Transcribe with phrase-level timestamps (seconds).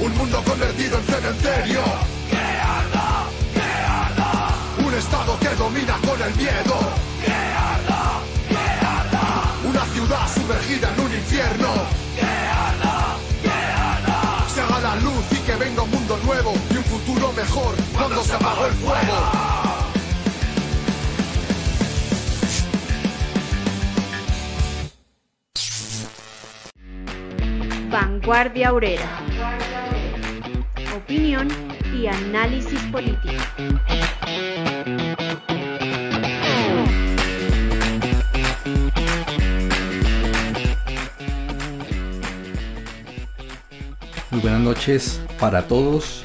[0.00, 1.82] Un mundo convertido en cementerio.
[2.30, 3.28] ¡Que arda!
[3.52, 4.54] ¡Que arda!
[4.78, 6.76] Un estado que domina con el miedo.
[7.22, 8.20] ¡Que arda!
[8.48, 9.52] ¡Que arda!
[9.62, 11.68] Una ciudad sumergida en un infierno.
[12.16, 13.16] ¡Que arda!
[13.42, 14.46] ¡Que arda!
[14.54, 18.24] Se haga la luz y que venga un mundo nuevo y un futuro mejor cuando
[18.24, 19.50] se apagó el fuego.
[27.90, 29.29] Vanguardia Obrera.
[31.10, 31.48] Opinión
[31.92, 33.34] y análisis político.
[44.30, 46.22] Muy buenas noches para todos.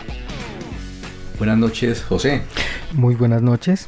[1.40, 2.44] Buenas noches, José.
[2.94, 3.88] Muy buenas noches.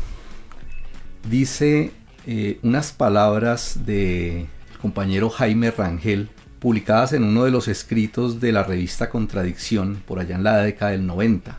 [1.30, 1.92] Dice
[2.26, 4.48] eh, unas palabras de
[4.82, 10.36] compañero Jaime Rangel, publicadas en uno de los escritos de la revista Contradicción por allá
[10.36, 11.58] en la década del 90.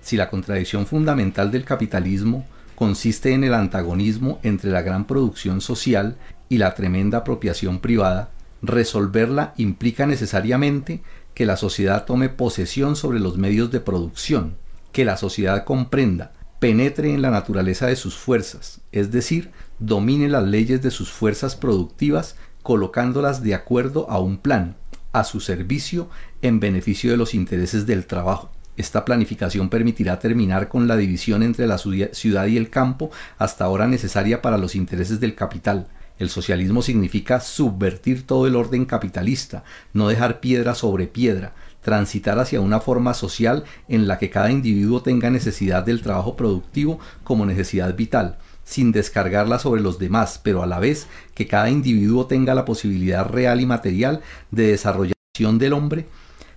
[0.00, 6.16] Si la contradicción fundamental del capitalismo consiste en el antagonismo entre la gran producción social
[6.48, 8.30] y la tremenda apropiación privada,
[8.62, 11.02] resolverla implica necesariamente
[11.34, 14.56] que la sociedad tome posesión sobre los medios de producción,
[14.92, 20.44] que la sociedad comprenda, penetre en la naturaleza de sus fuerzas, es decir, domine las
[20.44, 24.76] leyes de sus fuerzas productivas colocándolas de acuerdo a un plan,
[25.12, 26.08] a su servicio
[26.42, 28.50] en beneficio de los intereses del trabajo.
[28.76, 33.86] Esta planificación permitirá terminar con la división entre la ciudad y el campo hasta ahora
[33.86, 35.88] necesaria para los intereses del capital.
[36.18, 42.60] El socialismo significa subvertir todo el orden capitalista, no dejar piedra sobre piedra, transitar hacia
[42.60, 47.94] una forma social en la que cada individuo tenga necesidad del trabajo productivo como necesidad
[47.96, 48.38] vital,
[48.70, 53.26] sin descargarla sobre los demás, pero a la vez que cada individuo tenga la posibilidad
[53.26, 54.20] real y material
[54.52, 56.06] de desarrollación del hombre,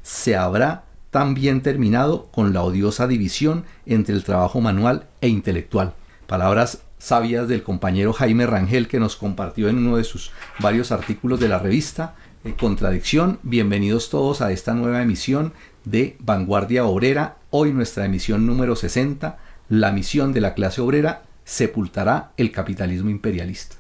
[0.04, 5.94] se habrá también terminado con la odiosa división entre el trabajo manual e intelectual.
[6.28, 11.40] Palabras sabias del compañero Jaime Rangel que nos compartió en uno de sus varios artículos
[11.40, 13.40] de la revista eh, Contradicción.
[13.42, 17.38] Bienvenidos todos a esta nueva emisión de Vanguardia Obrera.
[17.50, 19.40] Hoy nuestra emisión número 60,
[19.70, 23.76] la misión de la clase obrera sepultará el capitalismo imperialista.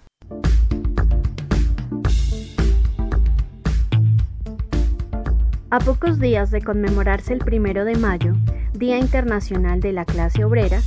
[5.70, 8.36] A pocos días de conmemorarse el primero de mayo,
[8.74, 10.82] Día Internacional de la Clase Obrera,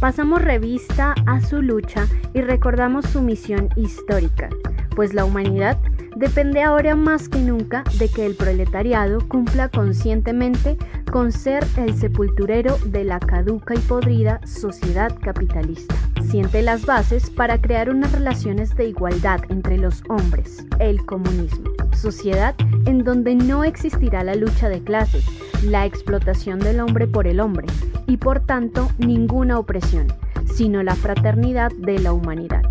[0.00, 4.48] pasamos revista a su lucha y recordamos su misión histórica,
[4.96, 5.76] pues la humanidad
[6.16, 10.78] depende ahora más que nunca de que el proletariado cumpla conscientemente
[11.10, 15.94] con ser el sepulturero de la caduca y podrida sociedad capitalista.
[16.30, 22.54] Siente las bases para crear unas relaciones de igualdad entre los hombres, el comunismo, sociedad
[22.86, 25.24] en donde no existirá la lucha de clases,
[25.64, 27.66] la explotación del hombre por el hombre
[28.06, 30.06] y por tanto ninguna opresión,
[30.54, 32.62] sino la fraternidad de la humanidad.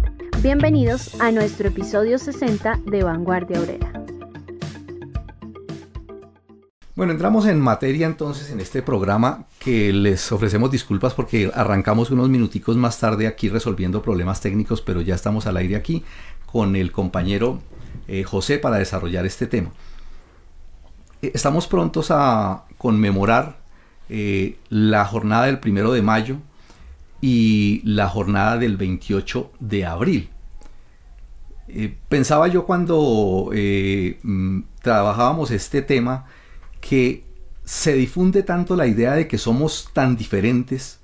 [0.41, 3.98] Bienvenidos a nuestro episodio 60 de Vanguardia Obrera.
[6.99, 12.27] Bueno, entramos en materia entonces en este programa que les ofrecemos disculpas porque arrancamos unos
[12.27, 16.03] minuticos más tarde aquí resolviendo problemas técnicos, pero ya estamos al aire aquí
[16.45, 17.61] con el compañero
[18.09, 19.71] eh, José para desarrollar este tema.
[21.21, 23.61] Eh, estamos prontos a conmemorar
[24.09, 26.35] eh, la jornada del primero de mayo
[27.21, 30.29] y la jornada del 28 de abril.
[32.09, 36.25] Pensaba yo cuando mm, trabajábamos este tema
[36.81, 37.25] que
[37.63, 40.99] se difunde tanto la idea de que somos tan diferentes,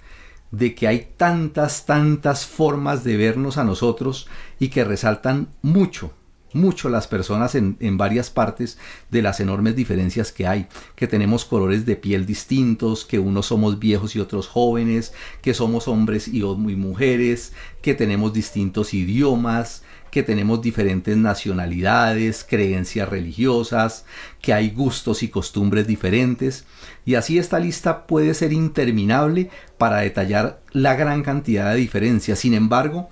[0.51, 4.27] de que hay tantas, tantas formas de vernos a nosotros
[4.59, 6.13] y que resaltan mucho
[6.55, 8.79] mucho las personas en, varias partes
[9.11, 13.77] de las enormes diferencias que hay, que tenemos colores de piel distintos, que unos somos
[13.77, 19.83] viejos y otros jóvenes, que somos hombres y, y mujeres, que tenemos distintos idiomas,
[20.15, 24.05] que tenemos diferentes nacionalidades, creencias religiosas,
[24.41, 26.63] que hay gustos y costumbres diferentes,
[27.03, 32.39] y así esta lista puede ser interminable para detallar la gran cantidad de diferencias.
[32.39, 33.09] Sin embargo,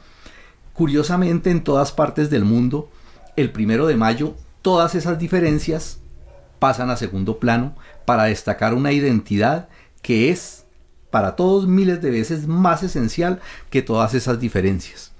[0.71, 2.89] curiosamente en todas partes del mundo,
[3.35, 5.99] el primero de mayo todas esas diferencias
[6.57, 7.75] pasan a segundo plano
[8.05, 9.67] para destacar una identidad
[10.01, 10.63] que es
[11.11, 15.11] para todos miles de veces más esencial que todas esas diferencias.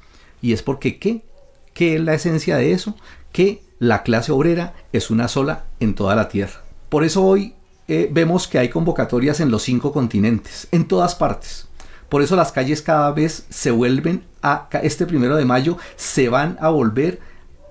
[0.41, 1.25] Y es porque ¿qué?
[1.73, 2.95] ¿Qué es la esencia de eso?
[3.31, 6.61] Que la clase obrera es una sola en toda la tierra.
[6.89, 7.55] Por eso hoy
[7.87, 11.67] eh, vemos que hay convocatorias en los cinco continentes, en todas partes.
[12.09, 16.57] Por eso las calles cada vez se vuelven a, este primero de mayo, se van
[16.61, 17.19] a volver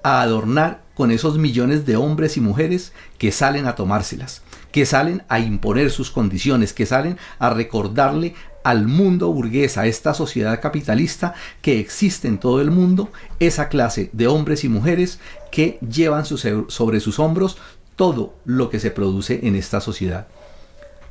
[0.02, 5.22] a adornar con esos millones de hombres y mujeres que salen a tomárselas, que salen
[5.28, 8.34] a imponer sus condiciones, que salen a recordarle
[8.64, 13.11] al mundo burgués, a esta sociedad capitalista que existe en todo el mundo,
[13.41, 15.19] esa clase de hombres y mujeres
[15.50, 17.59] que llevan sobre sus hombros
[17.97, 20.26] todo lo que se produce en esta sociedad.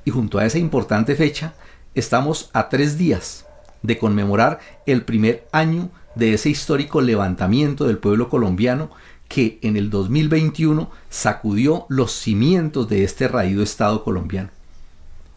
[0.06, 1.54] Y junto a esa importante fecha,
[1.94, 3.46] estamos a tres días
[3.84, 8.92] de conmemorar el primer año de ese histórico levantamiento del pueblo colombiano
[9.28, 14.50] que en el 2021 sacudió los cimientos de este raído Estado colombiano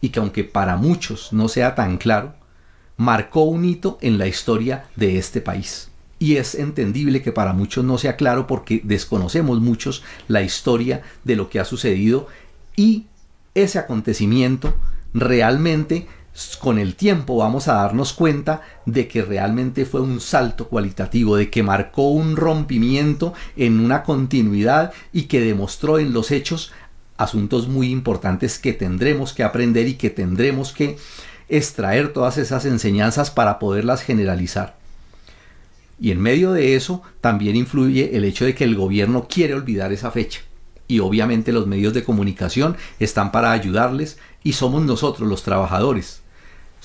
[0.05, 2.35] y que aunque para muchos no sea tan claro,
[2.95, 5.89] marcó un hito en la historia de este país.
[6.19, 11.35] Y es entendible que para muchos no sea claro porque desconocemos muchos la historia de
[11.35, 12.27] lo que ha sucedido
[12.75, 13.05] y
[13.55, 14.75] ese acontecimiento
[15.15, 16.07] realmente
[16.59, 21.49] con el tiempo vamos a darnos cuenta de que realmente fue un salto cualitativo, de
[21.49, 26.71] que marcó un rompimiento en una continuidad y que demostró en los hechos
[27.17, 30.97] asuntos muy importantes que tendremos que aprender y que tendremos que
[31.47, 34.75] extraer todas esas enseñanzas para poderlas generalizar.
[35.99, 39.93] Y en medio de eso también influye el hecho de que el gobierno quiere olvidar
[39.93, 40.41] esa fecha.
[40.87, 46.21] Y obviamente los medios de comunicación están para ayudarles y somos nosotros los trabajadores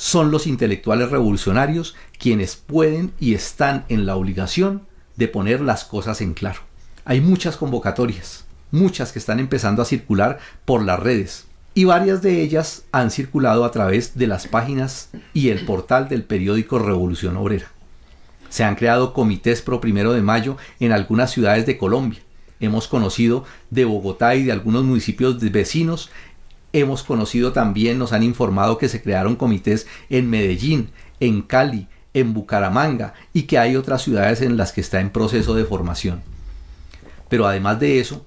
[0.00, 4.87] son los intelectuales revolucionarios quienes pueden y están en la obligación
[5.17, 6.61] de poner las cosas en claro.
[7.05, 12.43] Hay muchas convocatorias, muchas que están empezando a circular por las redes y varias de
[12.43, 17.70] ellas han circulado a través de las páginas y el portal del periódico Revolución Obrera.
[18.49, 22.20] Se han creado comités pro primero de mayo en algunas ciudades de Colombia.
[22.58, 26.11] Hemos conocido de Bogotá y de algunos municipios vecinos
[26.72, 32.32] Hemos conocido también, nos han informado que se crearon comités en Medellín, en Cali, en
[32.32, 36.22] Bucaramanga y que hay otras ciudades en las que está en proceso de formación.
[37.28, 38.25] Pero además de eso,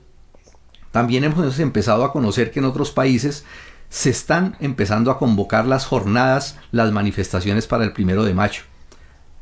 [0.93, 3.43] también hemos empezado a conocer que en otros países
[3.89, 8.61] se están empezando a convocar las jornadas, las manifestaciones para el primero de mayo.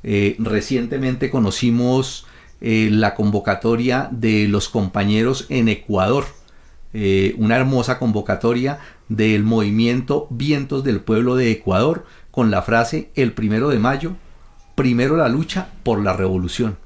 [0.02, 2.26] Eh, recientemente conocimos
[2.60, 6.26] eh, la convocatoria de los compañeros en Ecuador
[6.94, 13.32] eh, una hermosa convocatoria del movimiento Vientos del Pueblo de Ecuador con la frase el
[13.32, 14.16] primero de mayo,
[14.76, 16.78] primero la lucha por la revolución.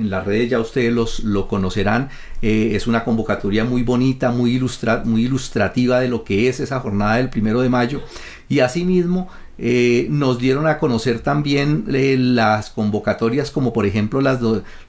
[0.00, 2.08] En las redes ya ustedes los, lo conocerán,
[2.42, 6.80] eh, es una convocatoria muy bonita, muy, ilustra, muy ilustrativa de lo que es esa
[6.80, 8.02] jornada del primero de mayo.
[8.48, 14.40] Y asimismo eh, nos dieron a conocer también las convocatorias como por ejemplo las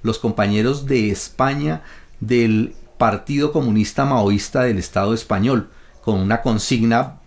[0.01, 1.81] los compañeros de España
[2.21, 5.67] del Partido Comunista Maoísta del Estado español,
[6.01, 7.19] con una consigna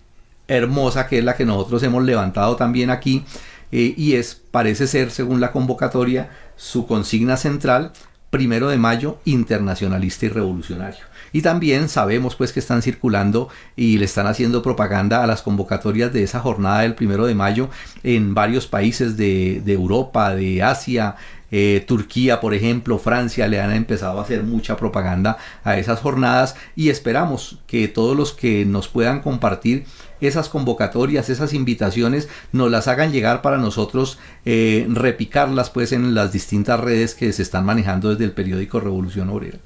[0.48, 3.24] hermosa que es la que nosotros hemos levantado también aquí,
[3.72, 7.92] eh, y es, parece ser, según la convocatoria, su consigna central,
[8.30, 11.04] primero de mayo, internacionalista y revolucionario.
[11.32, 16.12] Y también sabemos pues que están circulando y le están haciendo propaganda a las convocatorias
[16.12, 17.70] de esa jornada del primero de mayo
[18.04, 21.16] en varios países de, Europa, de Asia,
[21.50, 26.54] eh, Turquía, por ejemplo, Francia, le han empezado a hacer mucha propaganda a esas jornadas
[26.76, 29.86] y esperamos que todos los que nos puedan compartir
[30.26, 36.32] esas convocatorias, esas invitaciones, nos las hagan llegar para nosotros eh, repicarlas pues en las
[36.32, 39.58] distintas redes que se están manejando desde el periódico Revolución Obrera.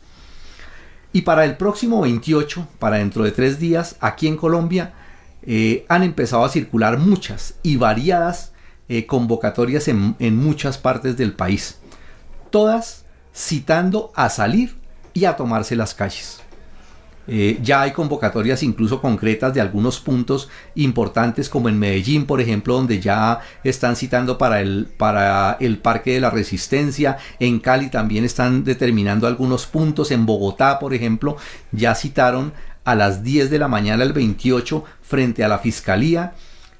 [1.12, 4.92] Y para el próximo 28, para dentro de tres días, aquí en Colombia,
[5.42, 8.52] eh, han empezado a circular muchas y variadas
[8.88, 11.78] eh, convocatorias en, muchas partes del país,
[12.50, 14.76] todas citando a salir
[15.14, 16.40] y a tomarse las calles.
[17.30, 22.74] Eh, ya hay convocatorias incluso concretas de algunos puntos importantes como en Medellín, por ejemplo,
[22.74, 27.18] donde ya están citando para el, para el Parque de la Resistencia.
[27.38, 30.10] En Cali también están determinando algunos puntos.
[30.10, 31.36] En Bogotá, por ejemplo,
[31.70, 32.54] ya citaron
[32.84, 36.32] a las 10 de la mañana el 28 frente a la Fiscalía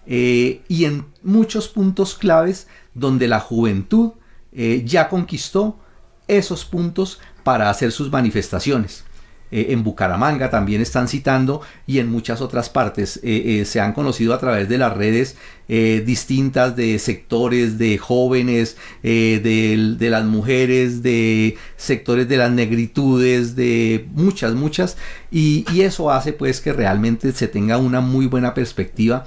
[0.07, 4.13] eh, y en muchos puntos claves donde la juventud
[4.53, 5.79] eh, ya conquistó
[6.27, 9.05] esos puntos para hacer sus manifestaciones.
[9.51, 13.21] Eh, en Bucaramanga también están citando y en muchas otras partes.
[13.21, 15.37] Se han conocido a través de las redes
[15.69, 24.55] distintas de sectores de jóvenes, de, las mujeres, de sectores de las negritudes, de muchas,
[24.55, 24.97] muchas.
[25.31, 29.27] Y, y eso hace pues que realmente se tenga una muy buena perspectiva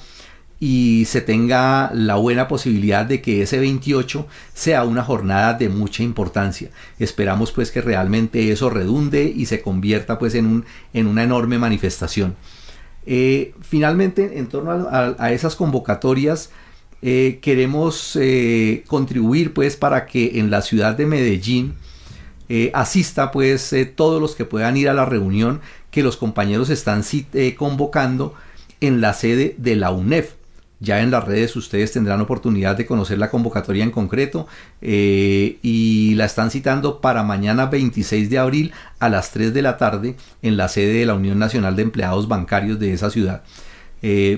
[0.64, 6.04] y se tenga la buena posibilidad de que ese 28 sea una jornada de mucha
[6.04, 6.70] importancia.
[7.00, 11.58] Esperamos pues que realmente eso redunde y se convierta pues en, un, en una enorme
[11.58, 12.36] manifestación.
[13.08, 16.52] Eh, finalmente, en torno a, esas convocatorias,
[17.02, 21.74] eh, queremos eh, contribuir pues para que en la ciudad de Medellín
[22.74, 27.02] asista pues todos los que puedan ir a la reunión que los compañeros están
[27.58, 28.36] convocando
[28.82, 30.34] en la sede de la UNEF.
[30.82, 34.48] Ya en las redes ustedes tendrán oportunidad de conocer la convocatoria en concreto
[34.82, 40.16] y la están citando para mañana 26 de abril a las 3 de la tarde
[40.42, 43.44] en la sede de la Unión Nacional de Empleados Bancarios de esa ciudad.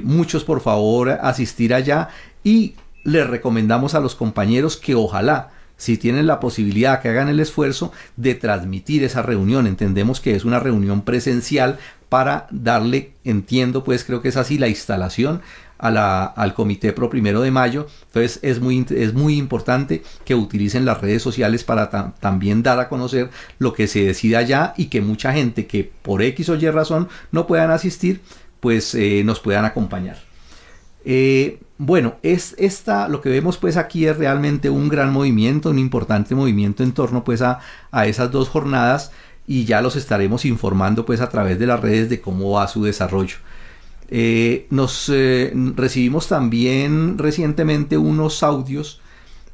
[0.03, 2.09] muchos por favor asistir allá
[2.43, 7.39] y les recomendamos a los compañeros que ojalá si tienen la posibilidad que hagan el
[7.39, 9.65] esfuerzo de transmitir esa reunión.
[9.67, 14.67] Entendemos que es una reunión presencial para darle, entiendo pues creo que es así la
[14.67, 15.41] instalación
[15.83, 17.87] a al comité pro primero de mayo.
[18.07, 22.89] Entonces es muy, es muy importante que utilicen las redes sociales para también dar a
[22.89, 26.69] conocer lo que se decida allá y que mucha gente que por X o Y
[26.69, 28.21] razón no puedan asistir,
[28.59, 30.17] pues eh, nos puedan acompañar.
[31.05, 35.79] Eh, bueno, es esta, lo que vemos pues aquí es realmente un gran movimiento, un
[35.79, 37.59] importante movimiento en torno pues a,
[38.05, 39.11] esas dos jornadas
[39.45, 42.83] y ya los estaremos informando pues a través de las redes de cómo va su
[42.83, 43.35] desarrollo.
[44.15, 49.01] Eh, nos eh, recibimos también recientemente unos audios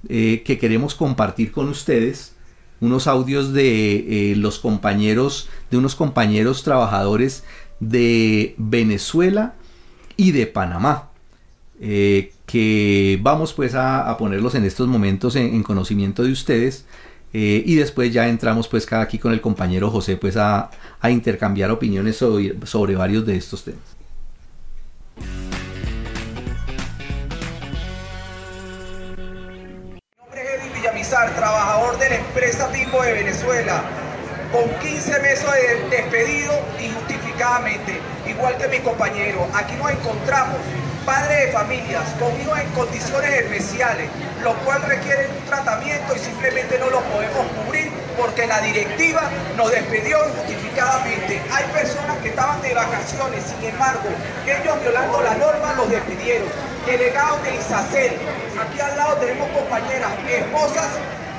[0.08, 2.34] que queremos compartir con ustedes,
[2.80, 7.44] unos audios de los compañeros, de unos compañeros trabajadores
[7.82, 9.56] de Venezuela
[10.16, 11.10] y de Panamá.
[11.82, 16.86] Eh, que vamos pues a, ponerlos en estos momentos en, conocimiento de ustedes
[17.32, 20.72] eh, y después ya entramos pues cada aquí con el compañero José pues a,
[21.10, 23.99] intercambiar opiniones sobre varios de estos temas.
[30.00, 33.84] Mi nombre es Eddie Villamizar, trabajador de la empresa Tipo de Venezuela,
[34.52, 35.46] con 15 meses
[35.90, 39.48] de despedido injustificadamente, igual que mi compañero.
[39.54, 40.58] Aquí nos encontramos
[41.06, 44.10] padres de familias con hijos en condiciones especiales,
[44.44, 49.22] lo cual requieren un tratamiento y simplemente no lo podemos cubrir porque la directiva
[49.56, 51.42] nos despidió injustificadamente.
[51.52, 54.10] Hay personas que estaban de vacaciones, sin embargo,
[54.46, 56.48] ellos violando la norma los despidieron.
[56.86, 58.12] Delegados de ISACEL,
[58.60, 60.90] aquí al lado tenemos compañeras, esposas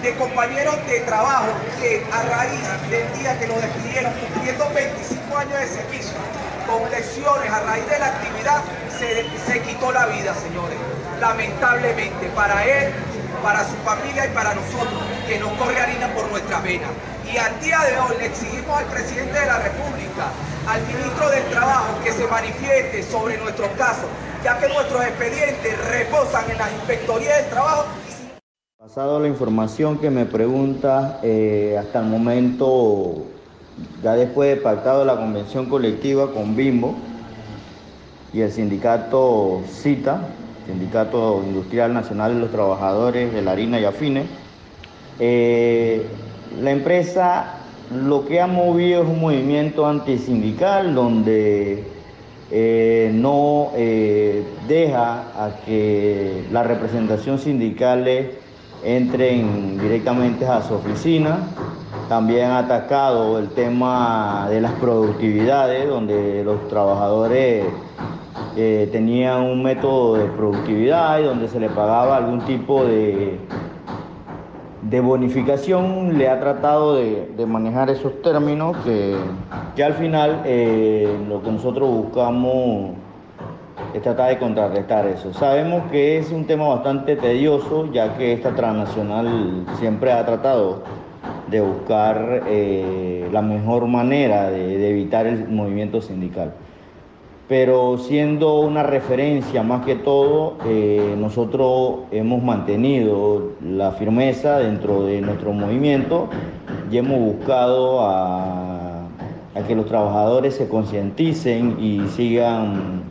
[0.02, 1.48] de compañeros de trabajo
[1.80, 6.16] que a raíz del día que los despidieron, cumpliendo 25 años de servicio,
[6.66, 8.62] con lesiones a raíz de la actividad,
[8.98, 10.78] se, quitó la vida, señores.
[11.20, 12.92] Lamentablemente, para él,
[13.42, 16.90] para su familia y para nosotros, que nos corre harina por nuestras venas.
[17.32, 20.32] Y al día de hoy le exigimos al presidente de la República,
[20.66, 24.06] al ministro del Trabajo, que se manifieste sobre nuestros casos,
[24.44, 27.86] ya que nuestros expedientes reposan en las inspectorías del trabajo.
[28.78, 33.26] Pasado la información que me pregunta, eh, hasta el momento,
[34.02, 36.96] ya después de pactado la convención colectiva con Bimbo,
[38.32, 40.20] y el sindicato CITA,
[40.66, 44.26] Sindicato Industrial Nacional de los Trabajadores de la Harina y Afines.
[45.18, 46.06] Eh,
[46.62, 47.56] la empresa
[47.94, 51.84] lo que ha movido es un movimiento antisindical donde
[52.50, 58.06] eh, no eh, deja a que la representación sindical
[58.84, 61.40] entren directamente a su oficina.
[62.08, 67.66] También ha atacado el tema de las productividades, donde los trabajadores
[68.56, 73.38] eh, tenía un método de productividad y donde se le pagaba algún tipo de,
[74.82, 79.14] de bonificación, le ha tratado de, manejar esos términos que,
[79.76, 82.96] que al final eh, lo que nosotros buscamos
[83.94, 85.32] es tratar de contrarrestar eso.
[85.32, 90.82] Sabemos que es un tema bastante tedioso, ya que esta transnacional siempre ha tratado
[91.48, 96.52] de buscar eh, la mejor manera de evitar el movimiento sindical
[97.50, 105.20] pero siendo una referencia más que todo, eh, nosotros hemos mantenido la firmeza dentro de
[105.20, 106.28] nuestro movimiento
[106.92, 109.08] y hemos buscado a,
[109.66, 113.02] que los trabajadores se concienticen y sigan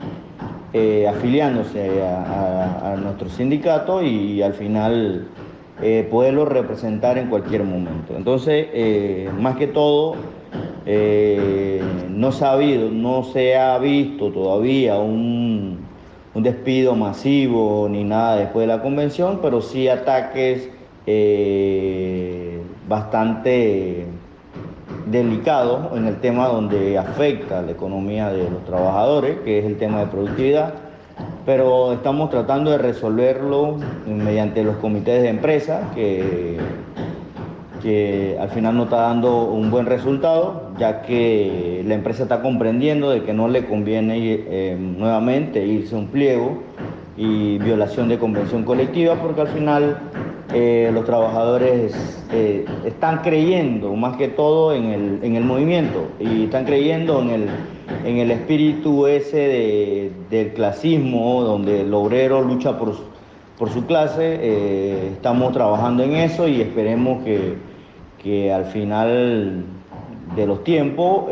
[0.71, 5.27] eh, afiliándose a, nuestro sindicato y, al final
[5.81, 8.15] eh, poderlo representar en cualquier momento.
[8.15, 8.67] Entonces,
[9.39, 10.15] más que todo,
[10.85, 15.87] eh, no se ha habido, no se ha visto todavía un,
[16.33, 20.69] despido masivo ni nada después de la convención, pero sí ataques
[21.05, 24.05] eh, bastante
[25.05, 29.99] delicados en el tema donde afecta la economía de los trabajadores, que es el tema
[29.99, 30.73] de productividad,
[31.45, 36.57] pero estamos tratando de resolverlo mediante los comités de empresa que
[37.79, 43.09] que al final no está dando un buen resultado, ya que la empresa está comprendiendo
[43.09, 46.61] de que no le conviene eh, nuevamente irse a un pliego
[47.17, 49.97] y violación de convención colectiva, porque al final
[50.53, 56.45] eh, los trabajadores eh, están creyendo más que todo en el, en el, movimiento y
[56.45, 57.49] están creyendo en el,
[58.03, 62.95] en el espíritu ese de, del clasismo, donde el obrero lucha por,
[63.57, 64.37] por su clase.
[64.41, 67.55] Eh, estamos trabajando en eso y esperemos que,
[68.21, 69.65] que al final
[70.35, 71.25] de los tiempos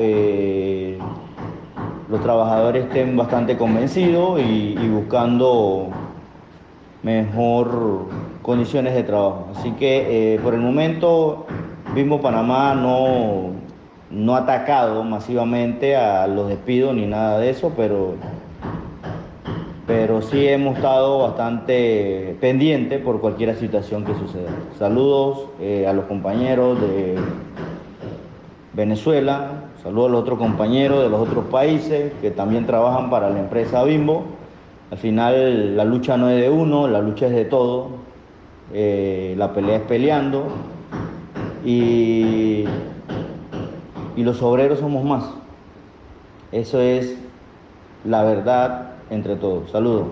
[2.10, 5.88] los trabajadores estén bastante convencidos y, buscando
[7.04, 8.06] mejor
[8.42, 9.48] condiciones de trabajo.
[9.56, 11.46] Así que eh, por el momento
[11.94, 13.52] Bimbo Panamá no,
[14.10, 18.16] no ha atacado masivamente a los despidos ni nada de eso, pero,
[19.86, 24.50] pero sí hemos estado bastante pendientes por cualquier situación que suceda.
[24.80, 27.18] Saludos eh, a los compañeros de
[28.74, 29.52] Venezuela,
[29.84, 33.84] saludos a los otros compañeros de los otros países que también trabajan para la empresa
[33.84, 34.24] Bimbo.
[34.90, 37.88] Al final la lucha no es de uno, la lucha es de todos.
[38.74, 40.44] Eh, la pelea es peleando
[41.66, 42.66] y,
[44.18, 45.24] y los obreros somos más.
[46.52, 47.16] Eso es
[48.04, 49.72] la verdad entre todos.
[49.72, 50.08] Saludos.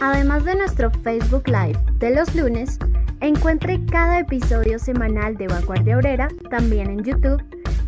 [0.00, 2.78] Además de nuestro Facebook Live de los lunes,
[3.20, 7.42] encuentre cada episodio semanal de Vanguardia Obrera también en YouTube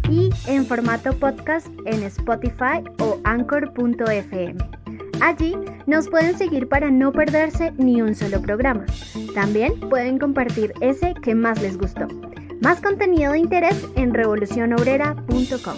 [0.09, 4.57] y en formato podcast en Spotify o anchor.fm.
[5.23, 5.55] Allí
[5.87, 8.85] nos pueden seguir para no perderse ni un solo programa.
[9.35, 12.09] También pueden compartir ese que más les gustó.
[12.61, 15.77] Más contenido de interés en revolucionobrera.com.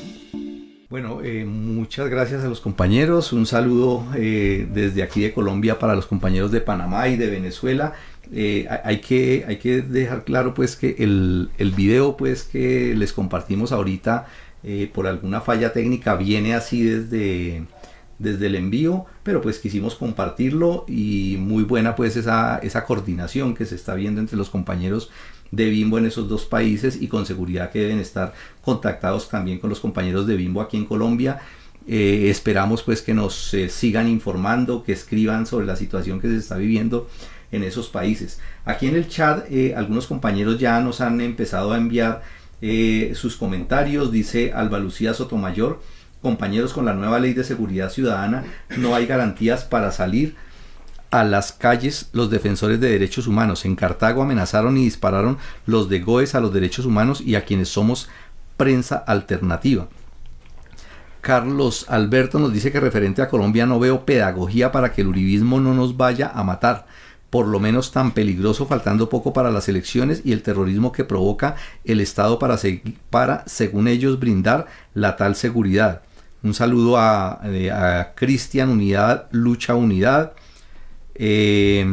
[0.91, 3.33] Bueno, eh, muchas gracias a los compañeros.
[3.33, 7.93] Un saludo eh, desde aquí de Colombia para los compañeros de Panamá y de Venezuela.
[8.33, 13.13] Eh, hay, que, hay que dejar claro pues que el, el video pues que les
[13.13, 14.27] compartimos ahorita
[14.95, 17.65] por alguna falla técnica viene así desde
[18.23, 23.67] desde el envío, pero pues quisimos compartirlo y muy buena pues esa, esa coordinación que
[23.67, 25.11] se está viendo entre los compañeros
[25.53, 29.71] de Bimbo en esos dos países y con seguridad que deben estar contactados también con
[29.71, 31.41] los compañeros de Bimbo aquí en Colombia.
[31.87, 36.39] Eh, esperamos pues que nos eh, sigan informando, que escriban sobre la situación que se
[36.39, 37.09] está viviendo
[37.53, 38.41] en esos países.
[38.65, 42.23] Aquí en el chat eh, algunos compañeros ya nos han empezado a enviar
[43.15, 45.81] sus comentarios, dice Alba Lucía Sotomayor
[46.23, 48.45] compañeros, con la nueva ley de seguridad ciudadana
[48.79, 50.37] no hay garantías para salir
[51.13, 53.65] a las calles los defensores de derechos humanos.
[53.67, 57.69] En Cartago amenazaron y dispararon los de Goes a los derechos humanos y a quienes
[57.69, 58.09] somos
[58.57, 59.89] prensa alternativa.
[61.21, 65.61] Carlos Alberto nos dice que referente a Colombia no veo pedagogía para que el uribismo
[65.61, 66.87] no nos vaya a matar,
[67.29, 71.57] por lo menos tan peligroso faltando poco para las elecciones y el terrorismo que provoca
[71.85, 72.59] el Estado para,
[73.11, 76.03] para según ellos, brindar la tal seguridad.
[76.43, 80.33] Un saludo a, a Cristian Unidad, Lucha Unidad.
[81.15, 81.87] Eh,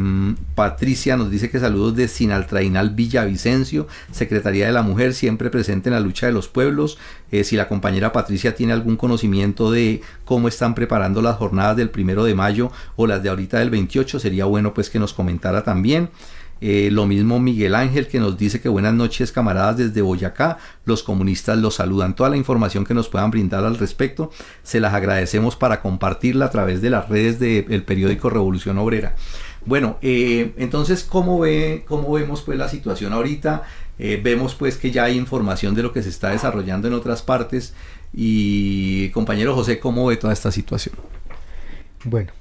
[0.54, 5.94] Patricia nos dice que saludos de Sinaltrainal Villavicencio, Secretaría de la Mujer, siempre presente en
[5.94, 6.98] la lucha de los pueblos.
[7.30, 11.90] Eh, si la compañera Patricia tiene algún conocimiento de cómo están preparando las jornadas del
[11.90, 15.62] primero de mayo o las de ahorita del 28, sería bueno pues que nos comentara
[15.62, 16.08] también.
[16.60, 20.58] Eh, lo mismo Miguel Ángel que nos dice que buenas noches camaradas desde Boyacá.
[20.84, 22.14] Los comunistas los saludan.
[22.14, 24.30] Toda la información que nos puedan brindar al respecto
[24.62, 29.14] se las agradecemos para compartirla a través de las redes del periódico Revolución Obrera.
[29.64, 33.62] Bueno, eh, entonces, ¿cómo, ve, ¿cómo vemos pues la situación ahorita?
[33.98, 37.22] Eh, vemos pues que ya hay información de lo que se está desarrollando en otras
[37.22, 37.74] partes.
[38.12, 40.94] Y compañero José, ¿cómo ve toda esta situación?
[42.04, 42.32] Bueno,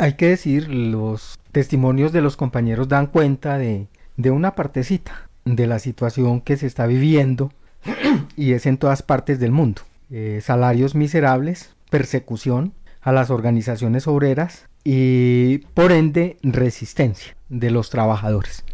[0.00, 3.86] hay que decir, los testimonios de los compañeros dan cuenta de,
[4.24, 7.52] una partecita de la situación que se está viviendo
[8.36, 9.82] y es en todas partes del mundo.
[10.10, 18.64] Eh, salarios miserables, persecución a las organizaciones obreras y por ende resistencia de los trabajadores.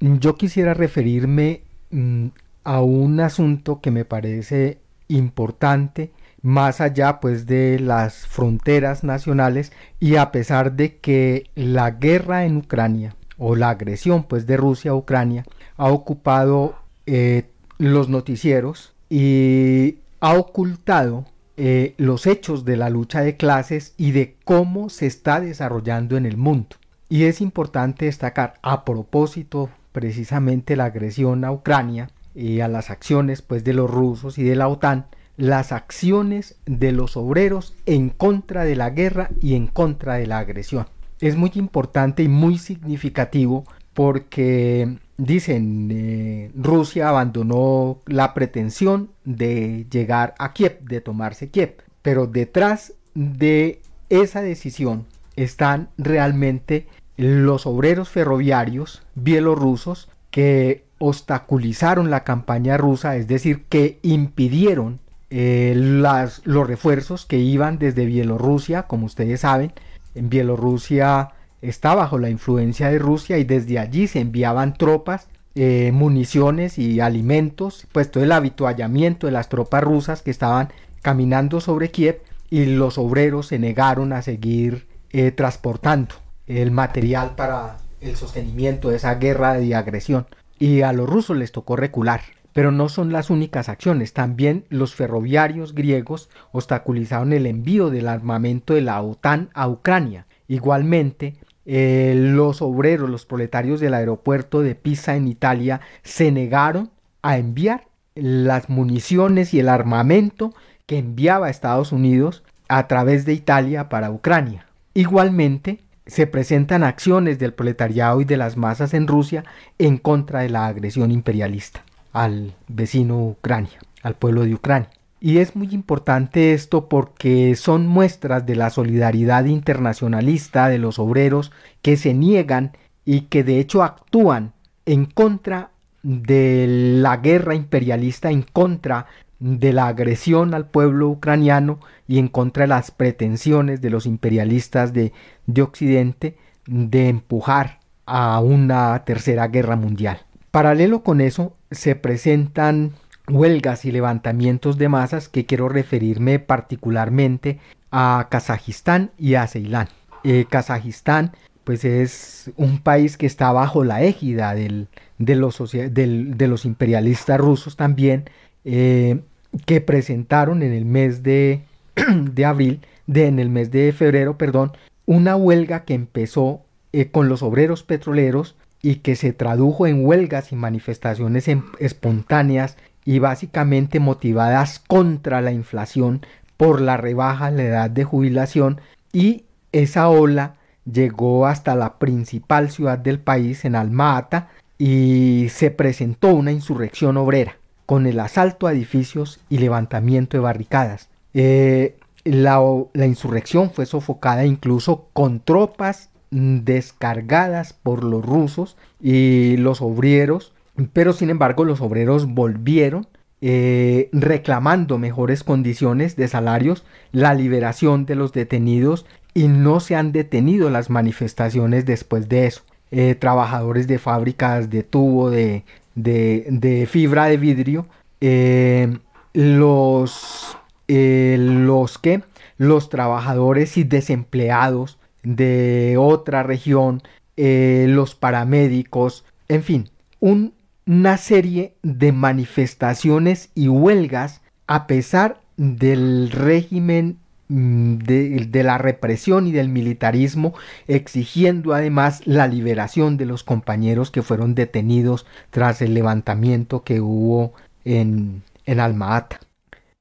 [0.00, 2.26] Yo quisiera referirme mm,
[2.64, 10.16] a un asunto que me parece importante más allá pues de las fronteras nacionales y
[10.16, 14.94] a pesar de que la guerra en Ucrania o la agresión pues de Rusia a
[14.94, 15.44] Ucrania
[15.76, 17.46] ha ocupado eh,
[17.78, 24.36] los noticieros y ha ocultado eh, los hechos de la lucha de clases y de
[24.44, 26.76] cómo se está desarrollando en el mundo.
[27.08, 33.42] Y es importante destacar a propósito precisamente la agresión a Ucrania y a las acciones
[33.42, 35.06] pues de los rusos y de la OTAN
[35.38, 40.38] las acciones de los obreros en contra de la guerra y en contra de la
[40.38, 40.86] agresión.
[41.20, 50.34] Es muy importante y muy significativo porque dicen eh, Rusia abandonó la pretensión de llegar
[50.38, 59.02] a Kiev, de tomarse Kiev, pero detrás de esa decisión están realmente los obreros ferroviarios
[59.14, 64.98] bielorrusos que obstaculizaron la campaña rusa, es decir, que impidieron
[65.30, 69.72] eh, los refuerzos que iban desde Bielorrusia, como ustedes saben,
[70.14, 75.90] en Bielorrusia está bajo la influencia de Rusia y desde allí se enviaban tropas, eh,
[75.92, 80.68] municiones y alimentos, pues todo el habituallamiento de las tropas rusas que estaban
[81.02, 86.14] caminando sobre Kiev y los obreros se negaron a seguir eh, transportando
[86.46, 90.26] el material para el sostenimiento de esa guerra de agresión.
[90.58, 92.20] Y a los rusos les tocó recular.
[92.58, 94.12] Pero no son las únicas acciones.
[94.14, 100.26] También los ferroviarios griegos obstaculizaron el envío del armamento de la OTAN a Ucrania.
[100.48, 106.90] Igualmente, eh, los obreros, los proletarios del aeropuerto de Pisa en Italia se negaron
[107.22, 110.52] a enviar las municiones y el armamento
[110.86, 114.66] que enviaba a Estados Unidos a través de Italia para Ucrania.
[114.94, 119.44] Igualmente, se presentan acciones del proletariado y de las masas en Rusia
[119.78, 124.90] en contra de la agresión imperialista al vecino Ucrania, al pueblo de Ucrania.
[125.20, 131.50] Y es muy importante esto porque son muestras de la solidaridad internacionalista de los obreros
[131.82, 134.52] que se niegan y que de hecho actúan
[134.86, 135.70] en contra
[136.02, 139.06] de la guerra imperialista, en contra
[139.40, 144.92] de la agresión al pueblo ucraniano y en contra de las pretensiones de los imperialistas
[144.92, 145.12] de,
[145.46, 150.20] de Occidente de empujar a una tercera guerra mundial.
[150.50, 152.92] Paralelo con eso se presentan
[153.28, 157.58] huelgas y levantamientos de masas que quiero referirme particularmente
[157.90, 159.88] a Kazajistán y a Ceilán.
[160.24, 161.32] Eh, Kazajistán
[161.68, 168.24] pues es un país que está bajo la égida del, de, los, imperialistas rusos también
[168.64, 169.20] eh,
[169.66, 171.64] que presentaron en el mes de,
[172.14, 174.72] de abril, de, en el mes de febrero, perdón,
[175.04, 176.62] una huelga que empezó
[176.94, 182.76] eh, con los obreros petroleros y que se tradujo en huelgas y manifestaciones em, espontáneas
[183.04, 186.20] y básicamente motivadas contra la inflación
[186.56, 188.80] por la rebaja en la edad de jubilación
[189.12, 190.56] y esa ola
[190.90, 197.56] llegó hasta la principal ciudad del país en Alma-Ata y se presentó una insurrección obrera
[197.86, 201.08] con el asalto a edificios y levantamiento de barricadas.
[201.34, 202.60] Eh, la,
[202.92, 210.52] la, insurrección fue sofocada incluso con tropas descargadas por los rusos y los obreros,
[210.92, 213.06] pero sin embargo los obreros volvieron
[213.40, 220.10] eh, reclamando mejores condiciones de salarios, la liberación de los detenidos y no se han
[220.10, 222.62] detenido las manifestaciones después de eso.
[222.90, 225.62] Eh, trabajadores de fábricas de tubo, de,
[225.94, 227.86] de, fibra de vidrio,
[228.20, 228.98] eh,
[229.34, 230.56] los,
[230.88, 232.22] los que
[232.56, 237.02] los trabajadores y desempleados de otra región,
[237.36, 247.18] eh, los paramédicos, en fin, una serie de manifestaciones y huelgas a pesar del régimen
[247.48, 250.54] mm, de, la represión y del militarismo,
[250.86, 257.54] exigiendo además la liberación de los compañeros que fueron detenidos tras el levantamiento que hubo
[257.84, 259.02] en, en.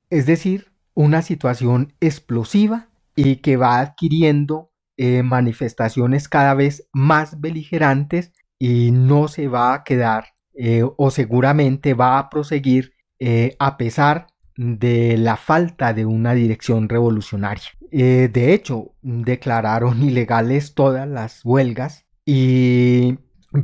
[0.10, 4.70] Es decir, una situación explosiva y que va adquiriendo
[5.00, 11.94] eh, manifestaciones cada vez más beligerantes y no se va a quedar eh, o seguramente
[11.94, 17.68] va a proseguir eh, a pesar de la falta de una dirección revolucionaria.
[17.92, 23.20] de hecho, declararon ilegales todas las huelgas y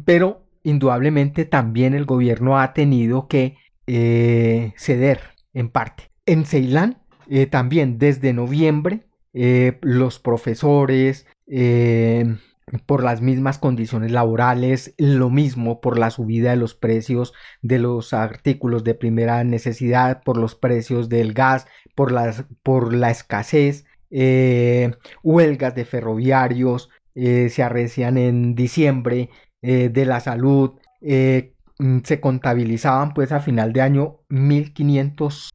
[0.05, 5.19] pero indudablemente también el gobierno ha tenido que ceder
[5.55, 6.11] en parte.
[6.27, 7.01] En Ceilán
[7.49, 12.37] también desde noviembre eh, los profesores, eh,
[12.85, 18.13] por las mismas condiciones laborales, lo mismo por la subida de los precios de los
[18.13, 24.91] artículos de primera necesidad, por los precios del gas, por, las, por la escasez, eh,
[25.23, 29.29] huelgas de ferroviarios, se arrecian en diciembre
[29.61, 35.51] de la salud, mm, se contabilizaban pues a final de año 1500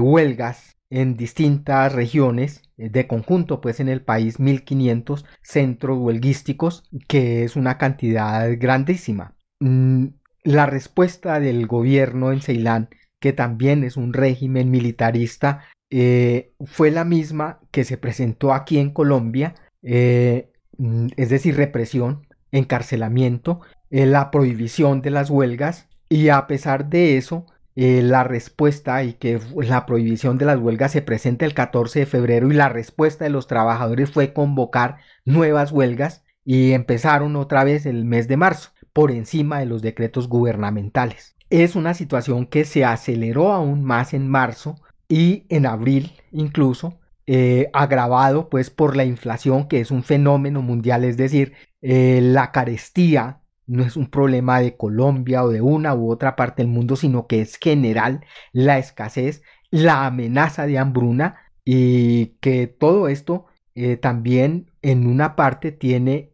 [0.00, 7.44] huelgas en distintas regiones eh, de conjunto pues en el país 1500 centros huelguísticos que
[7.44, 9.36] es una cantidad grandísima.
[9.60, 10.06] Mm,
[10.42, 17.04] la respuesta del gobierno en Ceilán que también es un régimen militarista eh, fue la
[17.04, 25.02] misma que se presentó aquí en Colombia eh, mm, es decir represión encarcelamiento la prohibición
[25.02, 27.46] de las huelgas y a pesar de eso
[27.82, 32.04] eh, la respuesta y que la prohibición de las huelgas se presenta el 14 de
[32.04, 37.86] febrero y la respuesta de los trabajadores fue convocar nuevas huelgas y empezaron otra vez
[37.86, 41.36] el mes de marzo por encima de los decretos gubernamentales.
[41.48, 44.76] Es una situación que se aceleró aún más en marzo
[45.08, 51.04] y en abril incluso, eh, agravado pues por la inflación que es un fenómeno mundial,
[51.04, 53.39] es decir, eh, la carestía
[53.70, 57.26] no es un problema de Colombia o de una u otra parte del mundo, sino
[57.26, 64.70] que es general la escasez, la amenaza de hambruna y que todo esto eh, también
[64.82, 66.32] en una parte tiene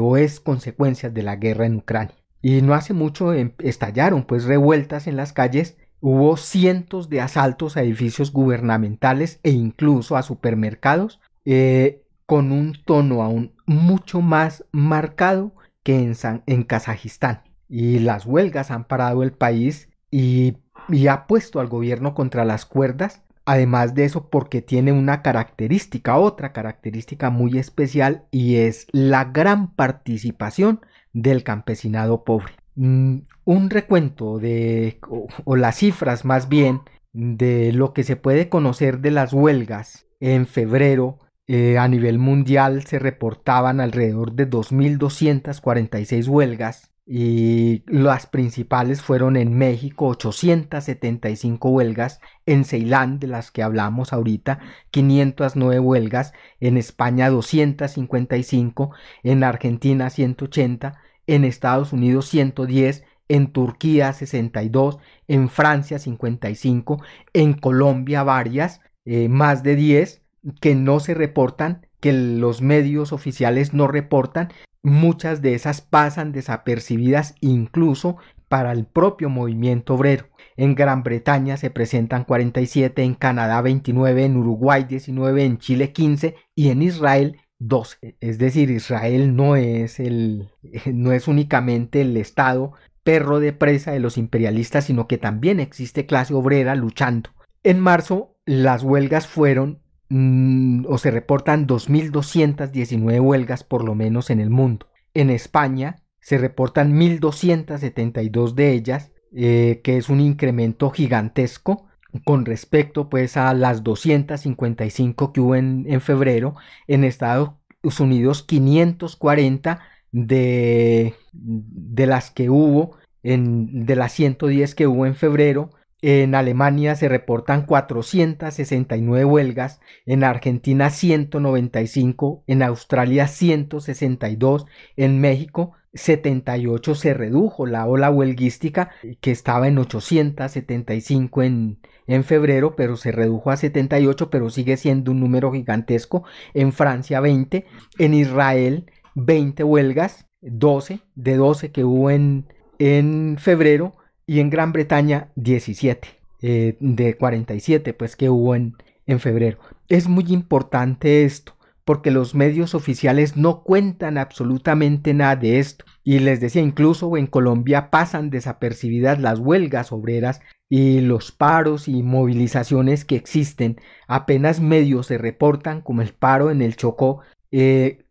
[0.00, 2.16] o es consecuencias de la guerra en Ucrania.
[2.42, 7.76] Y no hace mucho em, estallaron pues revueltas en las calles, hubo cientos de asaltos
[7.76, 15.52] a edificios gubernamentales e incluso a supermercados eh, con un tono aún mucho más marcado
[15.82, 16.14] que en,
[16.46, 17.42] en Kazajistán.
[17.68, 22.66] Y las huelgas han parado el país y, y ha puesto al gobierno contra las
[22.66, 29.24] cuerdas Además de eso, porque tiene una característica, otra característica muy especial y es la
[29.24, 30.80] gran participación
[31.12, 32.52] del campesinado pobre.
[32.76, 35.00] Mm, un recuento de,
[35.44, 40.46] o, las cifras más bien, de lo que se puede conocer de las huelgas en
[40.46, 41.18] febrero
[41.52, 49.58] eh, a nivel mundial se reportaban alrededor de 2.246 huelgas y las principales fueron en
[49.58, 54.60] México 875 huelgas, en Ceilán de las que hablamos ahorita
[54.92, 58.92] 509 huelgas, en España 255,
[59.24, 68.22] en Argentina 180, en Estados Unidos 110, en Turquía 62, en Francia 55, en Colombia
[68.22, 70.20] varias, eh, más de 10
[70.60, 74.50] que no se reportan, que los medios oficiales no reportan
[74.82, 78.16] Muchas de esas pasan desapercibidas incluso
[78.48, 80.26] para el propio movimiento obrero.
[80.56, 86.34] En Gran Bretaña se presentan 47, en Canadá 29, en Uruguay 19, en Chile 15
[86.54, 88.16] y en Israel 12.
[88.20, 90.48] Es decir, Israel no es el
[90.86, 92.72] no es únicamente el estado
[93.02, 97.30] perro de presa de los imperialistas, sino que también existe clase obrera luchando.
[97.62, 104.40] En marzo las huelgas fueron Mm, o se reportan 2.219 huelgas por lo menos en
[104.40, 104.88] el mundo.
[105.14, 111.86] En España se reportan 1.272 de ellas, eh, que es un incremento gigantesco
[112.24, 116.56] con respecto pues a las 255 que hubo en, en febrero.
[116.88, 117.54] En Estados
[118.00, 125.70] Unidos 540 de, de las que hubo en, de las 110 que hubo en febrero
[126.02, 136.94] en Alemania se reportan 469 huelgas, en Argentina 195, en Australia 162, en México 78
[136.94, 143.50] se redujo la ola huelguística que estaba en 875 en, en febrero, pero se redujo
[143.50, 146.24] a 78, pero sigue siendo un número gigantesco.
[146.54, 147.66] En Francia 20,
[147.98, 152.46] en Israel 20 huelgas, 12 de 12 que hubo en,
[152.78, 153.96] en febrero
[154.30, 156.06] y en Gran Bretaña 17
[156.42, 158.76] eh, de 47 pues que hubo en,
[159.08, 159.58] en febrero.
[159.88, 165.84] Es muy importante esto porque los medios oficiales no cuentan absolutamente nada de esto.
[166.04, 172.04] Y les decía, incluso en Colombia pasan desapercibidas las huelgas obreras y los paros y
[172.04, 173.80] movilizaciones que existen.
[174.06, 178.04] Apenas medios se reportan, como el paro en el Chocó, eh,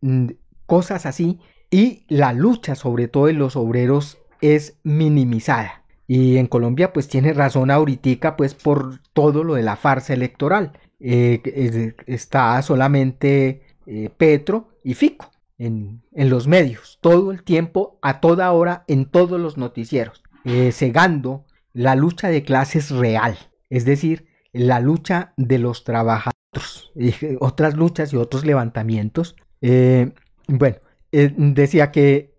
[0.65, 1.39] cosas así.
[1.71, 5.79] Y la lucha, sobre todo de los obreros, es minimizada.
[6.09, 10.71] Y en Colombia pues tiene razón ahorita pues por todo lo de la farsa electoral.
[10.99, 18.51] Eh, está solamente eh, Petro y Fico en, los medios, todo el tiempo, a toda
[18.53, 23.37] hora, en todos los noticieros, eh, cegando la lucha de clases real,
[23.69, 26.89] es decir, la lucha de los trabajadores,
[27.39, 29.35] otras luchas y otros levantamientos.
[29.61, 30.77] bueno,
[31.11, 32.33] decía que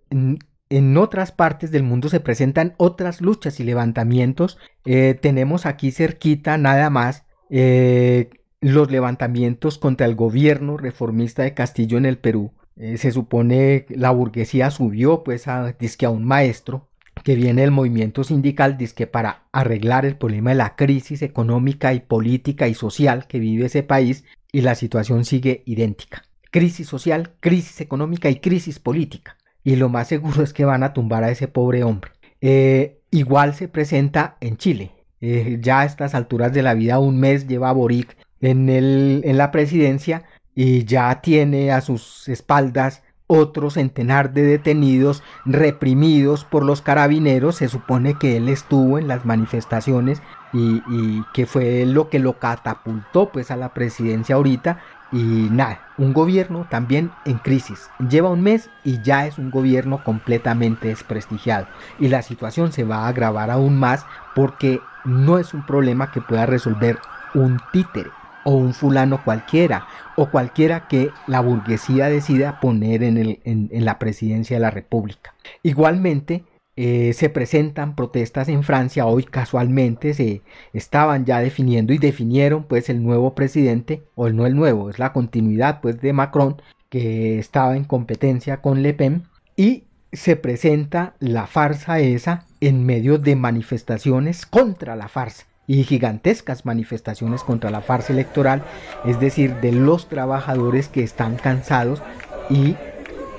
[0.71, 4.57] en otras partes del mundo se presentan otras luchas y levantamientos.
[4.85, 8.31] Eh, tenemos aquí cerquita nada más eh,
[8.61, 12.53] los levantamientos contra el gobierno reformista de Castillo en el Perú.
[12.77, 16.87] Eh, se supone la burguesía subió pues a, a un maestro
[17.25, 22.01] que viene del movimiento sindical disque para arreglar el problema de la crisis económica y
[22.01, 26.23] política y social que vive ese país y la situación sigue idéntica.
[26.53, 30.92] Crisis social, crisis económica y crisis política y lo más seguro es que van a
[30.92, 32.12] tumbar a ese pobre hombre.
[32.40, 34.92] Eh, igual se presenta en Chile.
[35.20, 39.37] Eh, ya a estas alturas de la vida, un mes lleva Boric en, el, en
[39.37, 46.83] la presidencia y ya tiene a sus espaldas otro centenar de detenidos reprimidos por los
[46.83, 47.57] carabineros.
[47.57, 50.20] Se supone que él estuvo en las manifestaciones
[50.53, 54.81] y, y, que fue lo que lo catapultó pues a la presidencia ahorita
[55.12, 57.90] y nada, un gobierno también en crisis.
[58.09, 61.66] Lleva un mes y ya es un gobierno completamente desprestigiado.
[61.99, 66.20] Y la situación se va a agravar aún más porque no es un problema que
[66.20, 66.99] pueda resolver
[67.35, 68.11] un títere
[68.44, 73.99] o un fulano cualquiera o cualquiera que la burguesía decida poner en, el, en la
[73.99, 75.35] presidencia de la República.
[75.62, 76.44] Igualmente,
[76.83, 79.05] eh, se presentan protestas en Francia.
[79.05, 80.40] Hoy casualmente se
[80.73, 84.99] estaban ya definiendo y definieron pues el nuevo presidente, o el no el nuevo, es
[84.99, 86.57] la continuidad pues de Macron
[86.88, 89.25] que estaba en competencia con Le Pen
[89.59, 96.64] y se presenta la farsa esa en medio de manifestaciones contra la farsa y gigantescas
[96.64, 98.62] manifestaciones contra la farsa electoral,
[99.05, 102.03] es decir, de los trabajadores que están cansados
[102.49, 102.75] y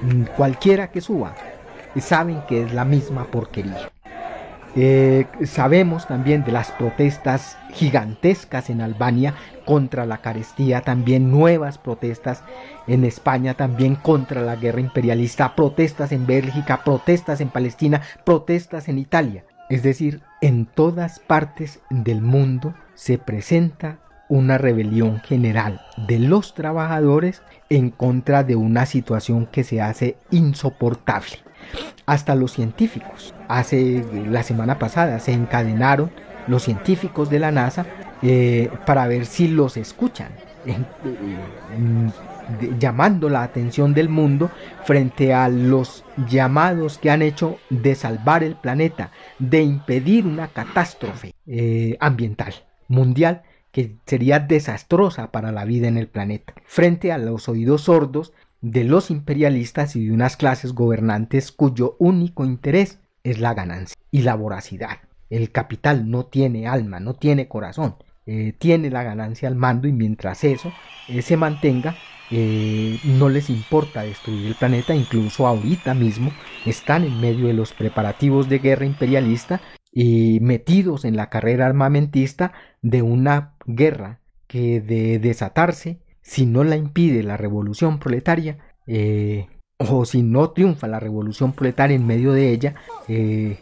[0.03, 1.33] mm, cualquiera que suba
[1.99, 3.91] saben que es la misma porquería.
[4.73, 9.33] Eh, sabemos también de las protestas gigantescas en Albania
[9.65, 12.41] contra la carestía, también nuevas protestas
[12.87, 18.97] en España, también contra la guerra imperialista, protestas en Bélgica, protestas en Palestina, protestas en
[18.97, 19.43] Italia.
[19.69, 23.99] Es decir, en todas partes del mundo se presenta
[24.31, 31.39] una rebelión general de los trabajadores en contra de una situación que se hace insoportable
[32.05, 33.35] hasta los científicos.
[33.49, 36.11] Hace la semana pasada se encadenaron
[36.47, 37.85] los científicos de la NASA
[38.21, 40.29] eh, para ver si los escuchan,
[42.79, 44.49] llamando la atención del mundo
[44.85, 51.35] frente a los llamados que han hecho de salvar el planeta, de impedir una catástrofe
[51.47, 52.53] eh, ambiental
[52.87, 58.33] mundial que sería desastrosa para la vida en el planeta, frente a los oídos sordos
[58.61, 64.21] de los imperialistas y de unas clases gobernantes cuyo único interés es la ganancia y
[64.21, 64.99] la voracidad.
[65.29, 69.93] El capital no tiene alma, no tiene corazón, eh, tiene la ganancia al mando y
[69.93, 70.71] mientras eso
[71.07, 71.95] eh, se mantenga,
[72.29, 76.31] eh, no les importa destruir el planeta, incluso ahorita mismo
[76.65, 82.53] están en medio de los preparativos de guerra imperialista y metidos en la carrera armamentista
[82.81, 90.05] de una guerra que de desatarse si no la impide la revolución proletaria, eh, o
[90.05, 92.75] si no triunfa la revolución proletaria en medio de ella,
[93.07, 93.57] eh,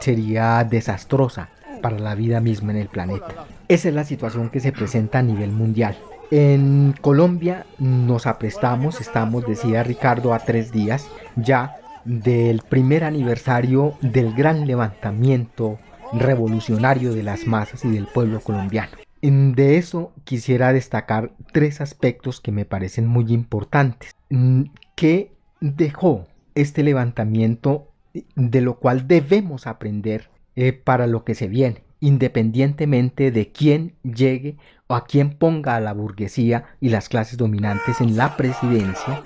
[0.00, 1.50] sería desastrosa
[1.82, 3.46] para la vida misma en el planeta.
[3.68, 5.96] Esa es la situación que se presenta a nivel mundial.
[6.30, 14.34] En Colombia nos aprestamos, estamos, decía Ricardo, a tres días ya del primer aniversario del
[14.34, 15.78] gran levantamiento
[16.12, 18.92] revolucionario de las masas y del pueblo colombiano.
[19.20, 24.14] De eso quisiera destacar tres aspectos que me parecen muy importantes.
[24.28, 24.64] Mm,
[24.94, 27.88] ¿Qué dejó este levantamiento
[28.34, 34.56] de lo cual debemos aprender eh, para lo que se viene, independientemente de quién llegue
[34.88, 39.22] o a quién ponga a la burguesía y las clases dominantes en la presidencia?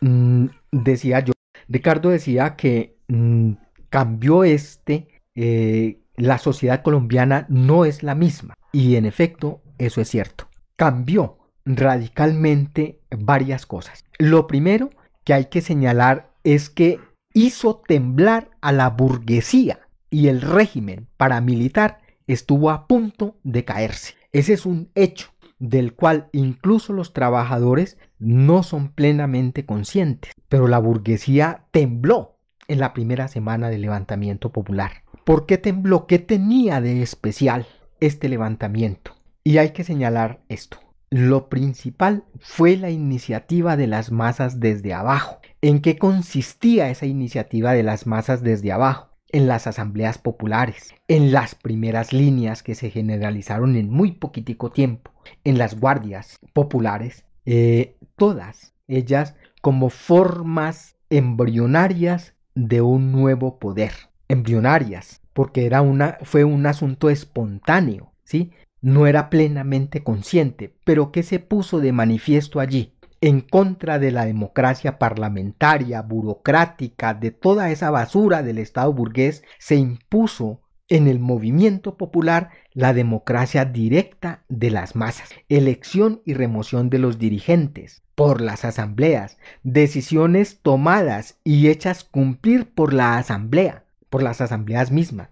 [0.00, 0.46] Mm,
[0.84, 1.32] decía yo,
[1.68, 3.52] Ricardo decía que mm,
[3.88, 8.54] cambió este eh, la sociedad colombiana no es la misma.
[8.72, 10.48] Y en efecto, eso es cierto.
[10.76, 14.04] Cambió radicalmente varias cosas.
[14.18, 14.90] Lo primero
[15.24, 17.00] que hay que señalar es que
[17.34, 24.14] hizo temblar a la burguesía y el régimen paramilitar estuvo a punto de caerse.
[24.32, 30.78] Ese es un hecho del cual incluso los trabajadores no son plenamente conscientes, pero la
[30.78, 32.36] burguesía tembló
[32.68, 35.02] en la primera semana del levantamiento popular.
[35.24, 36.06] ¿Por qué tembló?
[36.06, 37.66] ¿Qué tenía de especial
[38.00, 39.12] este levantamiento?
[39.44, 40.78] Y hay que señalar esto.
[41.10, 45.38] Lo principal fue la iniciativa de las masas desde abajo.
[45.62, 49.10] ¿En qué consistía esa iniciativa de las masas desde abajo?
[49.28, 55.12] En las asambleas populares, en las primeras líneas que se generalizaron en muy poquitico tiempo,
[55.44, 63.92] en las guardias populares, eh, todas ellas como formas embrionarias de un nuevo poder
[64.28, 68.52] embrionarias, porque era una, fue un asunto espontáneo, ¿sí?
[68.80, 72.94] No era plenamente consciente, pero ¿qué se puso de manifiesto allí?
[73.20, 79.76] En contra de la democracia parlamentaria, burocrática, de toda esa basura del Estado burgués, se
[79.76, 86.98] impuso en el movimiento popular la democracia directa de las masas, elección y remoción de
[86.98, 94.40] los dirigentes por las asambleas, decisiones tomadas y hechas cumplir por la asamblea, por las
[94.40, 95.28] asambleas mismas.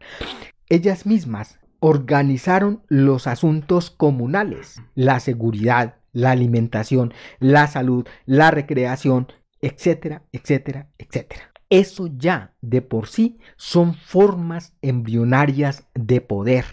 [0.69, 9.29] Ellas mismas organizaron los asuntos comunales, la seguridad, la alimentación, la salud, la recreación,
[9.61, 11.54] etcétera, etcétera, etcétera.
[11.75, 16.65] Eso ya de por sí son formas embrionarias de poder.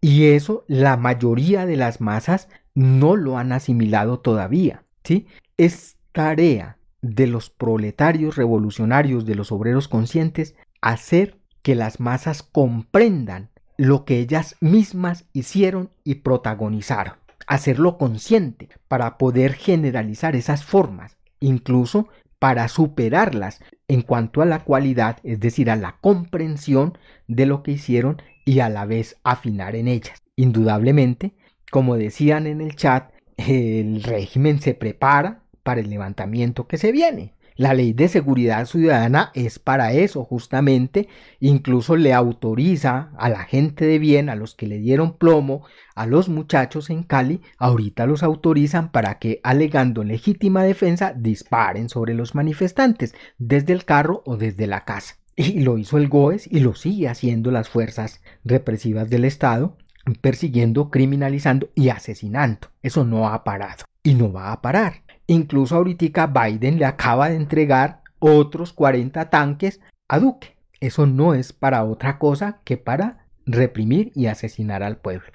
[0.00, 4.84] Y eso la mayoría de las masas no lo han asimilado todavía.
[5.02, 5.26] ¿sí?
[5.56, 13.50] Es tarea de los proletarios revolucionarios, de los obreros conscientes, hacer que las masas comprendan
[13.76, 17.14] lo que ellas mismas hicieron y protagonizaron.
[17.48, 22.06] Hacerlo consciente para poder generalizar esas formas, incluso
[22.38, 27.72] para superarlas en cuanto a la cualidad, es decir, a la comprensión de lo que
[27.72, 30.22] hicieron y a la vez afinar en ellas.
[30.36, 31.32] Indudablemente,
[31.70, 37.32] como decían en el chat, el régimen se prepara para el levantamiento que se viene.
[37.56, 41.08] La ley de seguridad ciudadana es para eso justamente,
[41.40, 46.04] incluso le autoriza a la gente de bien, a los que le dieron plomo, a
[46.04, 52.34] los muchachos en Cali, ahorita los autorizan para que, alegando legítima defensa, disparen sobre los
[52.34, 55.16] manifestantes, desde el carro o desde la casa.
[55.34, 59.78] Y lo hizo el GOES y lo sigue haciendo las fuerzas represivas del Estado,
[60.20, 62.68] persiguiendo, criminalizando y asesinando.
[62.82, 65.05] Eso no ha parado y no va a parar.
[65.26, 70.56] Incluso ahorita Biden le acaba de entregar otros 40 tanques a Duque.
[70.80, 75.26] Eso no es para otra cosa que para reprimir y asesinar al pueblo.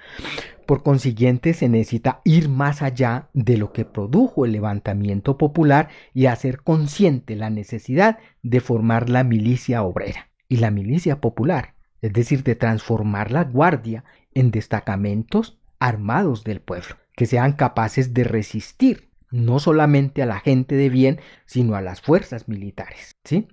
[0.66, 6.26] Por consiguiente, se necesita ir más allá de lo que produjo el levantamiento popular y
[6.26, 12.44] hacer consciente la necesidad de formar la milicia obrera y la milicia popular, es decir,
[12.44, 19.58] de transformar la guardia en destacamentos armados del pueblo, que sean capaces de resistir no
[19.58, 23.16] solamente a la gente de bien, sino a las fuerzas militares.
[23.24, 23.48] ¿sí?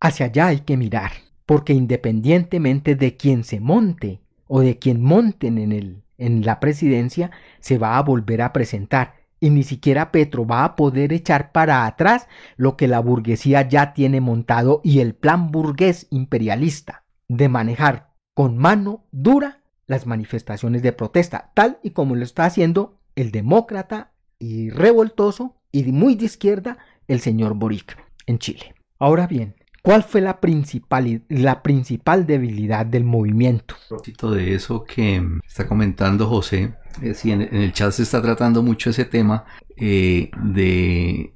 [0.00, 1.10] Hacia allá hay que mirar,
[1.46, 7.30] porque independientemente de quien se monte o de quien monten en, el, en la presidencia,
[7.60, 9.14] se va a volver a presentar.
[9.40, 13.94] Y ni siquiera Petro va a poder echar para atrás lo que la burguesía ya
[13.94, 20.92] tiene montado y el plan burgués imperialista de manejar con mano dura las manifestaciones de
[20.92, 26.78] protesta, tal y como lo está haciendo el demócrata y revoltoso y muy de izquierda
[27.06, 28.74] el señor Boric en Chile.
[28.98, 33.74] Ahora bien, ¿cuál fue la principal, la principal debilidad del movimiento?
[33.90, 38.90] A de eso que está comentando José, eh, en, el chat se está tratando mucho
[38.90, 39.44] ese tema
[39.76, 41.32] eh, de,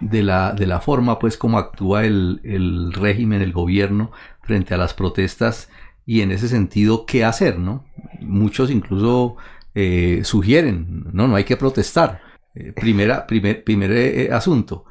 [0.00, 4.78] de, la, de la forma pues como actúa el, el régimen, el gobierno frente a
[4.78, 5.68] las protestas
[6.04, 7.84] y en ese sentido qué hacer, ¿no?
[8.20, 9.36] Muchos incluso
[9.74, 12.22] eh, sugieren, no, no hay que protestar.
[12.56, 14.84] Eh, primera, primer, primer eh, asunto,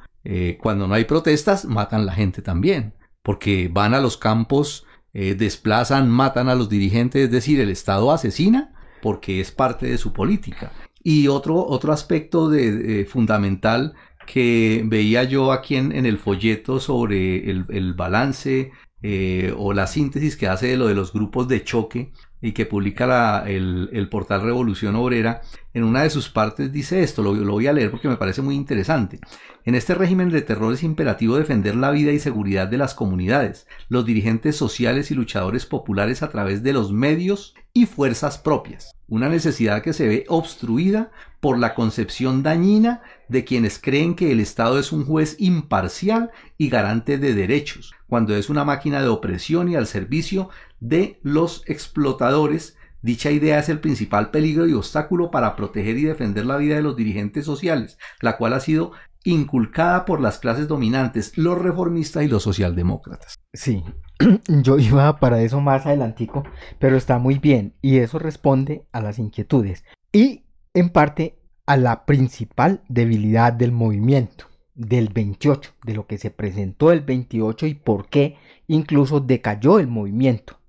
[0.60, 6.50] cuando no hay protestas, matan la gente también, porque van a los campos, desplazan, matan
[6.50, 10.72] a los dirigentes, es decir, el Estado asesina porque es parte de su política.
[11.04, 13.94] Y otro, otro aspecto de, fundamental
[14.26, 18.72] que veía yo aquí en, en el folleto sobre el, el balance
[19.08, 22.12] eh, o la síntesis que hace de lo de los grupos de choque
[22.46, 25.42] y que publica el, portal Revolución Obrera,
[25.74, 28.44] en una de sus partes dice esto, lo, lo, voy a leer porque me parece
[28.44, 29.20] muy interesante.
[29.64, 33.66] En este régimen de terror es imperativo defender la vida y seguridad de las comunidades,
[33.90, 39.28] los dirigentes sociales y luchadores populares a través de los medios y fuerzas propias, una
[39.28, 44.78] necesidad que se ve obstruida por la concepción dañina de quienes creen que el Estado
[44.78, 46.30] es un juez imparcial
[46.60, 50.50] y garante de derechos, cuando es una máquina de opresión y al servicio
[50.80, 56.46] de los explotadores, dicha idea es el principal peligro y obstáculo para proteger y defender
[56.46, 58.92] la vida de los dirigentes sociales, la cual ha sido
[59.24, 63.36] inculcada por las clases dominantes, los reformistas y los socialdemócratas.
[63.54, 63.84] Sí,
[64.48, 66.44] yo iba para eso más adelantico,
[66.80, 72.06] pero está muy bien y eso responde a las inquietudes y en parte a la
[72.06, 74.46] principal debilidad del movimiento
[74.76, 79.88] del 28, de lo que se presentó el 28 y por qué incluso decayó el
[79.88, 80.60] movimiento.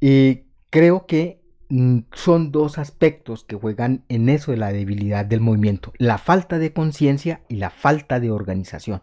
[0.00, 5.40] Y creo que mm, son dos aspectos que juegan en eso de la debilidad del
[5.40, 9.02] movimiento, la falta de conciencia y la falta de organización.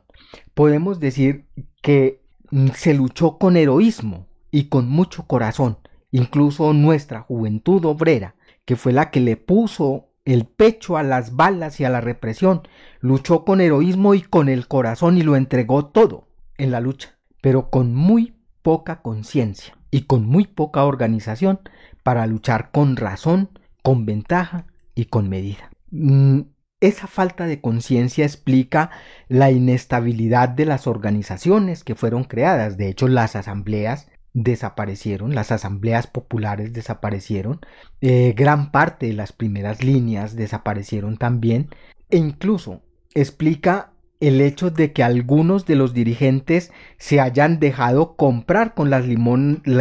[0.54, 1.46] Podemos decir
[1.82, 2.22] que
[2.52, 5.78] mm, se luchó con heroísmo y con mucho corazón,
[6.12, 11.80] incluso nuestra juventud obrera, que fue la que le puso el pecho a las balas
[11.80, 12.64] y a la represión,
[13.00, 17.70] luchó con heroísmo y con el corazón y lo entregó todo en la lucha, pero
[17.70, 21.60] con muy poca conciencia y con muy poca organización
[22.04, 23.52] para luchar con razón,
[23.84, 24.66] con ventaja
[24.96, 25.70] y con medida.
[25.92, 26.42] Mm,
[26.82, 28.90] esa falta de conciencia explica
[29.28, 32.78] la inestabilidad de las organizaciones que fueron creadas.
[32.78, 37.62] De hecho, las asambleas desaparecieron, las asambleas populares desaparecieron,
[38.02, 41.70] eh, gran parte de las primeras líneas desaparecieron también,
[42.10, 42.82] e incluso
[43.16, 49.06] explica el hecho de que algunos de los dirigentes se hayan dejado comprar con las,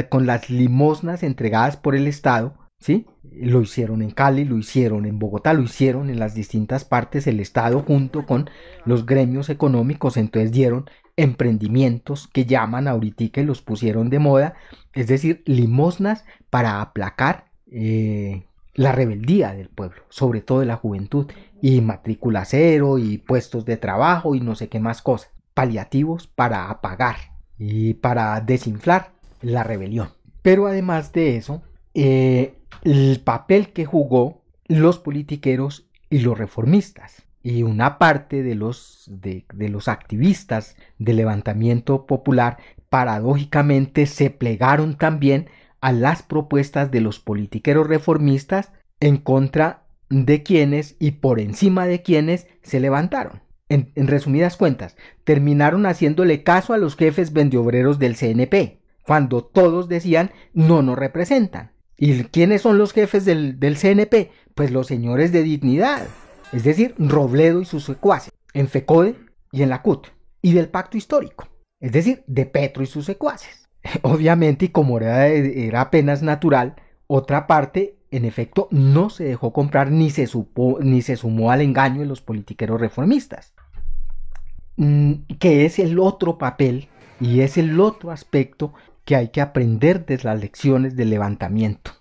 [0.09, 3.07] con las limosnas entregadas por el Estado, ¿sí?
[3.33, 7.41] Lo hicieron en Cali, lo hicieron en Bogotá, lo hicieron en las distintas partes del
[7.41, 8.49] Estado junto con
[8.85, 14.55] los gremios económicos, entonces dieron emprendimientos que llaman ahorita y los pusieron de moda,
[14.93, 18.45] es decir, limosnas para aplacar eh,
[18.75, 21.31] la rebeldía del pueblo, sobre todo de la juventud,
[21.63, 26.69] y matrícula cero, y puestos de trabajo, y no sé qué más cosas, paliativos para
[26.69, 27.17] apagar
[27.59, 30.09] y para desinflar la rebelión.
[30.43, 31.63] Pero además de eso,
[31.95, 37.23] eh, el papel que jugó los politiqueros y los reformistas.
[37.45, 44.97] Y una parte de los, de, de los activistas del levantamiento popular paradójicamente se plegaron
[44.97, 45.49] también
[45.81, 52.01] a las propuestas de los politiqueros reformistas en contra de quienes y por encima de
[52.01, 53.43] quienes se levantaron.
[53.69, 60.31] En, resumidas cuentas, terminaron haciéndole caso a los jefes vendiobreros del CNP, cuando todos decían
[60.55, 61.73] no nos representan.
[61.97, 64.31] ¿Y quiénes son los jefes del, del CNP?
[64.55, 66.07] Pues los señores de dignidad,
[66.53, 69.17] es decir, Robledo y sus secuaces, en FECODE
[69.53, 70.09] y en la CUT,
[70.43, 71.49] y del pacto histórico,
[71.81, 73.69] es decir, de Petro y sus secuaces.
[74.03, 76.77] Obviamente, y como era, apenas natural,
[77.07, 80.29] otra parte, en efecto, no se dejó comprar ni se,
[80.81, 83.55] ni se sumó al engaño de los politiqueros reformistas.
[84.77, 86.89] Mm, que es el otro papel
[87.21, 88.75] y es el otro aspecto
[89.05, 91.93] que hay que aprender de las lecciones del levantamiento.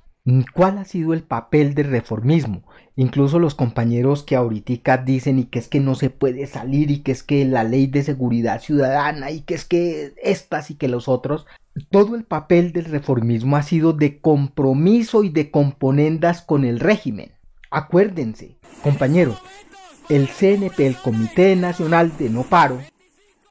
[0.54, 2.64] ¿Cuál ha sido el papel del reformismo?
[2.96, 7.00] Incluso los compañeros que ahorita dicen y que es que no se puede salir y
[7.00, 10.88] que es que la ley de seguridad ciudadana y que es que estas y que
[10.88, 11.48] los otros,
[11.90, 17.32] todo el papel del reformismo ha sido de compromiso y de componendas con el régimen.
[17.72, 19.40] Acuérdense, compañeros,
[20.10, 22.80] el CNP, el Comité Nacional de No Paro,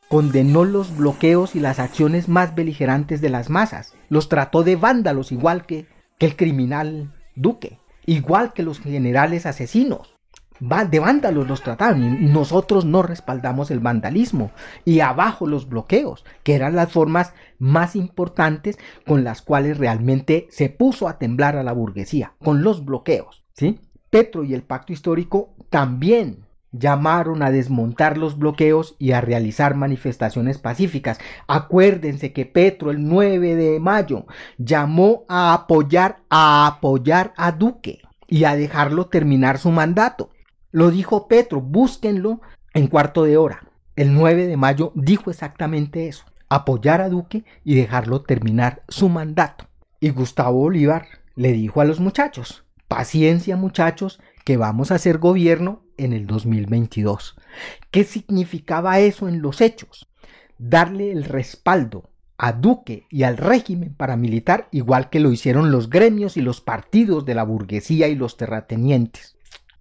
[0.07, 5.32] condenó los bloqueos y las acciones más beligerantes de las masas, los trató de vándalos
[5.32, 5.86] igual que,
[6.18, 10.14] que el criminal Duque igual que los generales asesinos.
[10.61, 14.53] De vándalos los trataron y nosotros no respaldamos el vandalismo
[14.84, 20.68] y abajo los bloqueos, que eran las formas más importantes con las cuales realmente se
[20.68, 23.42] puso a temblar a la burguesía, con los bloqueos.
[23.55, 23.80] ¿sí?
[24.09, 30.59] Petro y el pacto histórico también llamaron a desmontar los bloqueos y a realizar manifestaciones
[30.59, 31.18] pacíficas.
[31.47, 34.27] Acuérdense que Petro el 9 de mayo
[34.59, 40.31] llamó a apoyar a apoyar a Duque y a dejarlo terminar su mandato.
[40.70, 42.41] Lo dijo Petro, búsquenlo
[42.73, 43.64] en cuarto de hora.
[43.95, 49.66] El 9 de mayo dijo exactamente eso, apoyar a Duque y dejarlo terminar su mandato.
[50.01, 51.07] Y Gustavo Bolívar
[51.37, 57.36] le dijo a los muchachos, paciencia muchachos, que vamos a hacer gobierno en el 2022.
[57.90, 60.09] ¿Qué significaba eso en los hechos?
[60.59, 66.36] Darle el respaldo a Duque y al régimen paramilitar igual que lo hicieron los gremios
[66.36, 69.36] y los partidos de la burguesía y los terratenientes.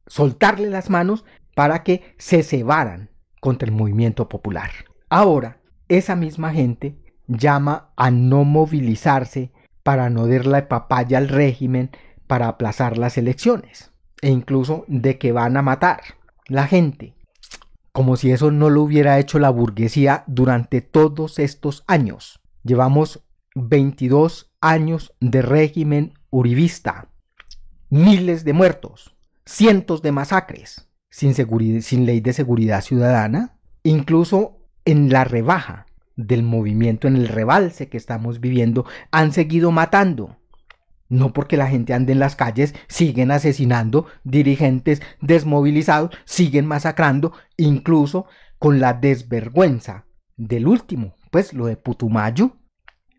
[0.06, 3.10] Soltarle las manos para que se cebaran
[3.40, 4.70] contra el movimiento popular.
[5.10, 6.98] Ahora, esa misma gente
[7.28, 9.52] llama a no movilizarse
[9.84, 11.90] para no darle papaya al régimen
[12.28, 13.91] para aplazar las elecciones
[14.22, 16.02] e incluso de que van a matar
[16.48, 17.16] la gente,
[17.92, 22.40] como si eso no lo hubiera hecho la burguesía durante todos estos años.
[22.64, 23.24] Llevamos
[23.56, 27.10] 22 años de régimen uribista,
[27.90, 29.16] miles de muertos,
[29.46, 31.34] cientos de masacres, sin,
[31.82, 37.98] sin ley de seguridad ciudadana, incluso en la rebaja del movimiento, en el rebalse que
[37.98, 40.38] estamos viviendo, han seguido matando
[41.12, 48.28] no porque la gente ande en las calles, siguen asesinando dirigentes desmovilizados, siguen masacrando, incluso
[48.58, 50.06] con la desvergüenza
[50.38, 52.56] del último, pues lo de Putumayo.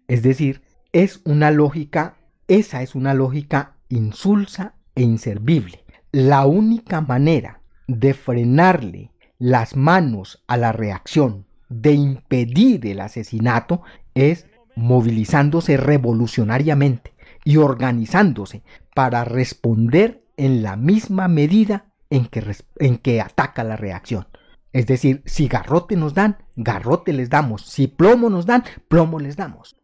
[0.08, 0.62] Es decir,
[0.92, 2.16] es una lógica,
[2.48, 5.84] esa es una lógica insulsa e inservible.
[6.12, 13.82] La única manera de frenarle las manos a la reacción, de impedir el asesinato,
[14.14, 17.11] es movilizándose revolucionariamente
[17.44, 18.62] y organizándose
[18.94, 22.44] para responder en la misma medida en que,
[22.78, 24.26] en que ataca la reacción.
[24.72, 27.62] Es decir, si garrote nos dan, garrote les damos.
[27.62, 29.76] Si plomo nos dan, plomo les damos.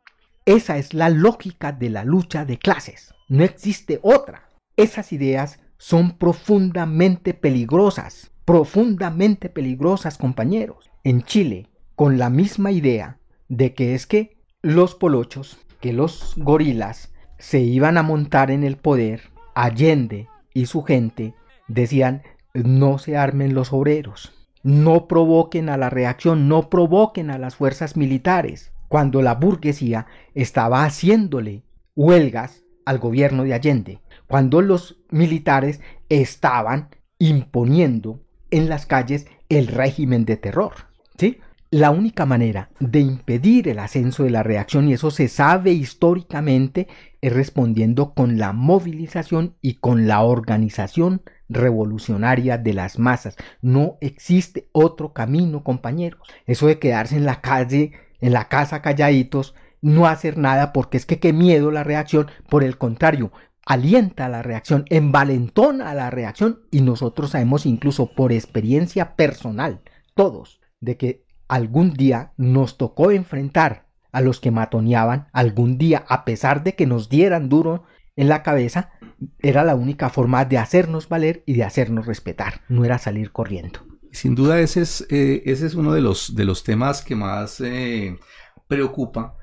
[0.47, 3.13] Esa es la lógica de la lucha de clases.
[3.29, 4.49] No existe otra.
[4.77, 10.91] Esas ideas son profundamente peligrosas, profundamente peligrosas, compañeros.
[11.05, 17.13] En Chile, con la misma idea de que es que los polochos, que los gorilas,
[17.39, 21.35] se iban a montar en el poder, Allende y su gente
[21.67, 22.23] decían,
[22.55, 24.33] no se armen los obreros,
[24.63, 30.85] no provoquen a la reacción, no provoquen a las fuerzas militares, cuando la burguesía estaba
[30.85, 31.63] haciéndole
[31.95, 38.21] huelgas al gobierno de Allende, cuando los militares estaban imponiendo
[38.51, 40.73] en las calles el régimen de terror.
[41.19, 41.39] ¿sí?
[41.71, 46.89] La única manera de impedir el ascenso de la reacción, y eso se sabe históricamente,
[47.21, 53.37] es respondiendo con la movilización y con la organización revolucionaria de las masas.
[53.61, 56.21] No existe otro camino, compañeros.
[56.47, 61.07] Eso de quedarse en la calle, en la casa calladitos, no hacer nada porque es
[61.07, 63.33] que qué miedo la reacción, por el contrario,
[63.65, 69.83] alienta la reacción, envalentona la reacción y nosotros sabemos incluso por experiencia personal,
[70.15, 76.25] todos, de que algún día nos tocó enfrentar a los que matoneaban, algún día, a
[76.25, 77.85] pesar de que nos dieran duro
[78.17, 78.91] en la cabeza,
[79.39, 83.81] era la única forma de hacernos valer y de hacernos respetar, no era salir corriendo.
[84.13, 87.61] Sin duda ese es, eh, ese es uno de los, de los temas que más
[87.61, 88.19] eh,
[88.67, 89.37] preocupa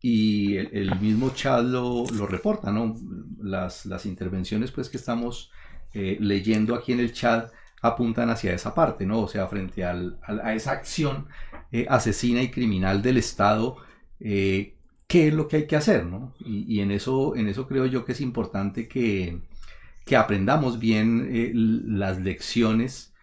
[0.00, 2.94] y el, mismo Chad lo, reporta, ¿no?
[3.40, 5.50] Las, las, intervenciones pues que estamos
[5.94, 9.20] eh, leyendo aquí en el chat apuntan hacia esa parte, ¿no?
[9.20, 11.28] O sea, frente al, a, esa acción
[11.88, 13.76] asesina y criminal del Estado,
[14.18, 14.74] qué
[15.10, 16.34] es lo que hay que hacer, ¿no?
[16.40, 19.40] Y, en, eso, en eso creo yo que es importante que,
[20.04, 21.28] que aprendamos bien
[21.98, 23.14] las lecciones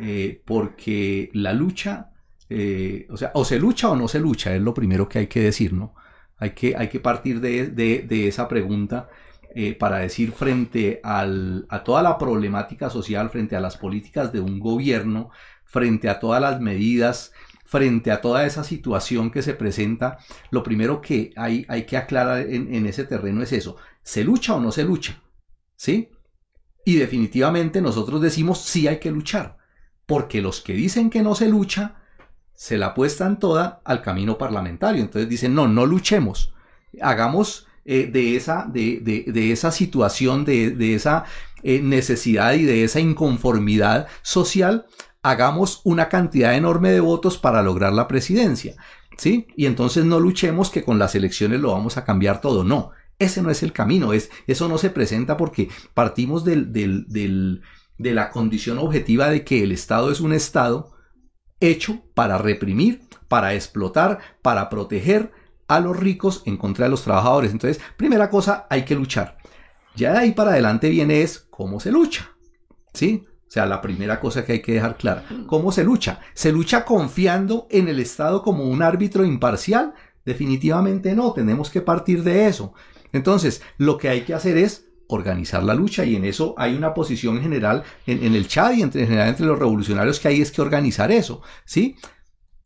[0.00, 2.12] eh, porque la lucha,
[2.48, 5.26] eh, o sea, o se lucha o no se lucha, es lo primero que hay
[5.26, 5.94] que decir, ¿no?
[6.36, 9.08] Hay que, hay que partir de, esa pregunta
[9.56, 14.60] eh, para decir frente a toda la problemática social, frente a las políticas de un
[14.60, 15.30] gobierno,
[15.64, 17.32] frente a todas las medidas,
[17.68, 20.16] frente a toda esa situación que se presenta,
[20.50, 24.60] lo primero que hay, hay que aclarar en, ese terreno es eso, ¿se lucha o
[24.60, 25.22] no se lucha?
[25.76, 26.08] ¿Sí?
[26.86, 29.58] Y definitivamente nosotros decimos sí hay que luchar
[30.08, 31.96] porque los que dicen que no se lucha,
[32.54, 35.02] se la apuestan toda al camino parlamentario.
[35.02, 36.54] Entonces dicen, no, no luchemos,
[37.02, 41.24] hagamos eh, de, esa, de, esa situación, de, esa
[41.62, 44.86] eh, necesidad y de esa inconformidad social,
[45.22, 48.76] hagamos una cantidad enorme de votos para lograr la presidencia.
[49.16, 49.48] ¿Sí?
[49.56, 52.62] Y entonces no luchemos que con las elecciones lo vamos a cambiar todo.
[52.62, 54.12] No, ese no es el camino.
[54.12, 57.60] Es, eso no se presenta porque partimos de
[57.98, 60.92] la condición objetiva de que el Estado es un Estado
[61.60, 65.32] hecho para reprimir, para explotar, para proteger
[65.66, 67.52] a los ricos en contra de los trabajadores.
[67.52, 69.38] Entonces, primera cosa, hay que luchar.
[69.94, 72.30] Ya de ahí para adelante viene es cómo se lucha.
[72.94, 73.26] ¿Sí?
[73.48, 75.24] O sea, la primera cosa que hay que dejar clara.
[75.46, 76.20] ¿Cómo se lucha?
[76.34, 79.94] ¿Se lucha confiando en el Estado como un árbitro imparcial?
[80.26, 82.74] Definitivamente no, tenemos que partir de eso.
[83.12, 86.92] Entonces, lo que hay que hacer es organizar la lucha y en eso hay una
[86.92, 90.52] posición general en, el chat y entre, en general entre los revolucionarios que hay es
[90.52, 91.96] que organizar eso, ¿sí?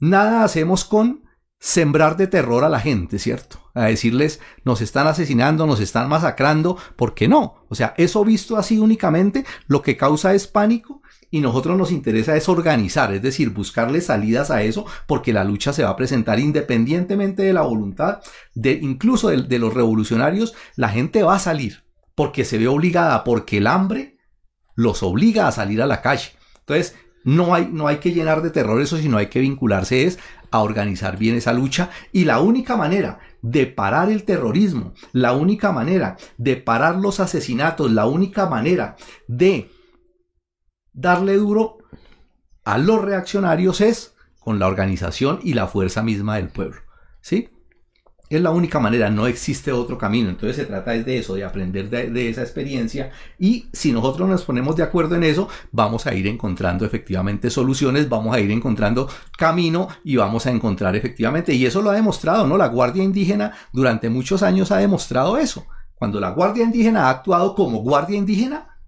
[0.00, 1.22] Nada hacemos con
[1.64, 3.60] sembrar de terror a la gente, ¿cierto?
[3.72, 7.64] A decirles, nos están asesinando, nos están masacrando, ¿por qué no?
[7.68, 12.36] O sea, eso visto así únicamente lo que causa es pánico y nosotros nos interesa
[12.36, 16.40] es organizar, es decir, buscarle salidas a eso, porque la lucha se va a presentar
[16.40, 18.18] independientemente de la voluntad
[18.54, 21.84] de incluso de los revolucionarios, la gente va a salir
[22.16, 24.18] porque se ve obligada, porque el hambre
[24.74, 26.32] los obliga a salir a la calle.
[26.58, 30.18] Entonces, no hay, no hay que llenar de terror eso, sino hay que vincularse es
[30.53, 31.90] a organizar bien esa lucha.
[32.12, 37.90] Y la única manera de parar el terrorismo, la única manera de parar los asesinatos,
[37.90, 38.96] la única manera
[39.26, 39.70] de
[40.92, 41.78] darle duro
[42.64, 46.80] a los reaccionarios es con la organización y la fuerza misma del pueblo.
[47.20, 47.48] ¿Sí?
[48.32, 50.30] Es la única manera, no existe otro camino.
[50.30, 54.74] Entonces se trata de eso, de aprender de, esa experiencia y si nosotros nos ponemos
[54.74, 59.06] de acuerdo en eso, vamos a ir encontrando efectivamente soluciones, vamos a ir encontrando
[59.36, 62.56] camino y vamos a encontrar efectivamente, y eso lo ha demostrado, ¿no?
[62.56, 65.66] La Guardia Indígena durante muchos años ha demostrado eso.
[65.94, 68.78] Cuando la Guardia Indígena ha actuado como Guardia Indígena,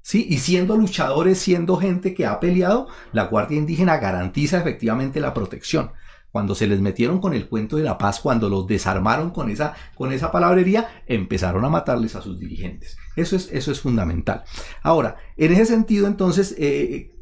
[0.00, 0.26] ¿sí?
[0.30, 5.90] Y siendo luchadores, siendo gente que ha peleado, la Guardia Indígena garantiza efectivamente la protección
[6.36, 9.72] cuando se les metieron con el cuento de la paz, cuando los desarmaron con esa,
[9.94, 12.98] con esa palabrería, empezaron a matarles a sus dirigentes.
[13.16, 14.44] Eso es, eso es fundamental.
[14.82, 17.14] Ahora, en ese sentido, entonces, eh,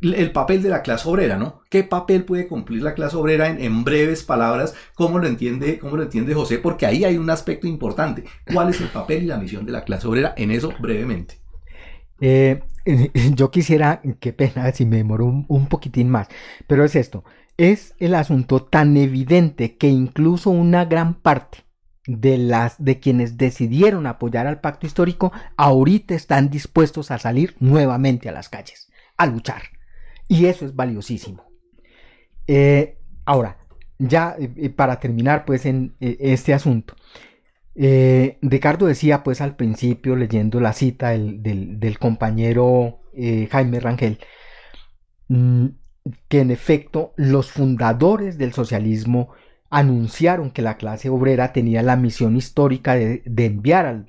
[0.00, 1.62] el papel de la clase obrera, ¿no?
[1.70, 4.76] ¿Qué papel puede cumplir la clase obrera en, breves palabras?
[4.94, 6.58] ¿Cómo lo, entiende, ¿Cómo lo entiende José?
[6.58, 8.22] Porque ahí hay un aspecto importante.
[8.54, 10.34] ¿Cuál es el papel y la misión de la clase obrera?
[10.36, 11.40] En eso, brevemente.
[12.20, 12.62] Eh,
[13.34, 16.28] yo quisiera, qué pena si me demoro un, un poquitín más,
[16.68, 17.24] pero es esto.
[17.56, 21.58] Es el asunto tan evidente que incluso una gran parte
[22.06, 28.28] de las de quienes decidieron apoyar al pacto histórico ahorita están dispuestos a salir nuevamente
[28.28, 29.62] a las calles, a luchar.
[30.28, 31.44] Y eso es valiosísimo.
[32.46, 33.58] Eh, ahora,
[33.98, 36.94] ya eh, para terminar pues en eh, este asunto,
[37.74, 44.18] Eh, Ricardo decía pues al principio, leyendo la cita del, compañero eh, Jaime Rangel,
[45.28, 45.66] mm,
[46.28, 49.30] que en efecto los fundadores del socialismo
[49.70, 54.06] anunciaron que la clase obrera tenía la misión histórica de, enviar,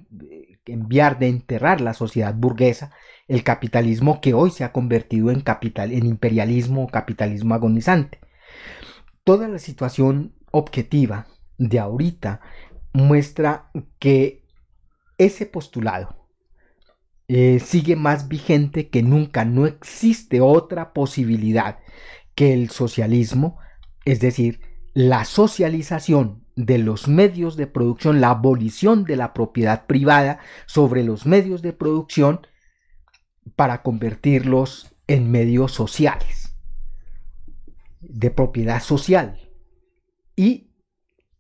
[0.66, 2.91] enviar, de enterrar la sociedad burguesa,
[3.28, 8.20] el capitalismo que hoy se ha convertido en, capital, en imperialismo o capitalismo agonizante.
[9.24, 11.28] Toda la situación objetiva
[11.58, 12.41] de ahorita
[12.91, 13.70] muestra
[14.00, 14.44] que
[15.18, 16.23] ese postulado
[17.36, 19.44] eh, sigue más vigente que nunca.
[19.44, 21.80] No existe otra posibilidad
[22.36, 23.58] que el socialismo,
[24.06, 24.62] es decir,
[24.94, 31.26] la socialización de los medios de producción, la abolición de la propiedad privada sobre los
[31.26, 32.46] medios de producción
[33.56, 36.56] para convertirlos en medios sociales,
[38.00, 39.50] de propiedad social,
[40.36, 40.70] y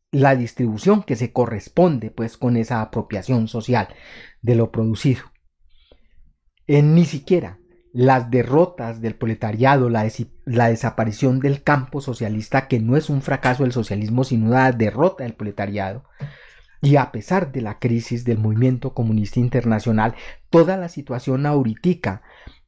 [0.09, 3.89] la distribución que se corresponde pues con esa apropiación social
[4.41, 5.32] de lo producido.
[6.67, 7.57] En ni siquiera
[7.93, 10.09] las derrotas del proletariado, la,
[10.69, 15.35] desaparición del campo socialista, que no es un fracaso del socialismo, sino una derrota del
[15.35, 16.03] proletariado,
[16.81, 20.15] y a pesar de la crisis del movimiento comunista internacional,
[20.49, 22.23] toda la situación ahorita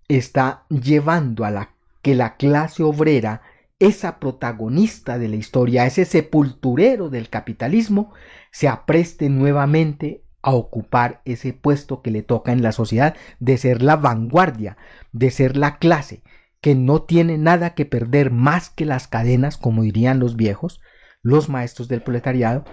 [0.08, 1.72] está llevando a la
[2.04, 3.42] que la clase obrera,
[3.80, 8.14] esa protagonista de la historia, ese sepulturero del capitalismo,
[8.52, 13.82] se apreste nuevamente a ocupar ese puesto que le toca en la sociedad de ser
[13.82, 14.78] la vanguardia,
[15.12, 16.22] de ser la clase
[16.62, 20.82] que no tiene nada que perder más que las cadenas, como dirían los viejos,
[21.24, 22.64] los maestros del proletariado,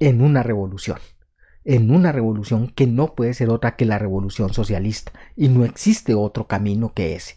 [0.00, 0.98] en una revolución,
[1.64, 6.14] en una revolución que no puede ser otra que la revolución socialista, y no existe
[6.14, 7.36] otro camino que ese.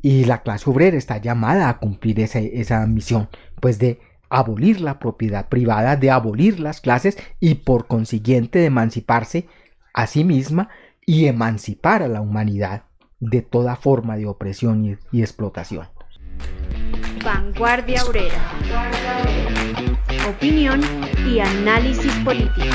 [0.00, 3.28] Y la clase obrera está llamada a cumplir esa, esa misión,
[3.60, 3.98] pues de
[4.30, 9.46] abolir la propiedad privada, de abolir las clases y por consiguiente de emanciparse
[9.94, 10.68] a sí misma
[11.06, 12.82] y emancipar a la humanidad
[13.20, 15.88] de toda forma de opresión y, explotación.
[17.24, 18.38] Vanguardia Obrera.
[20.28, 20.80] Opinión
[21.26, 22.66] y análisis político.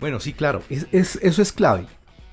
[0.00, 1.86] Bueno, sí, claro, eso es clave.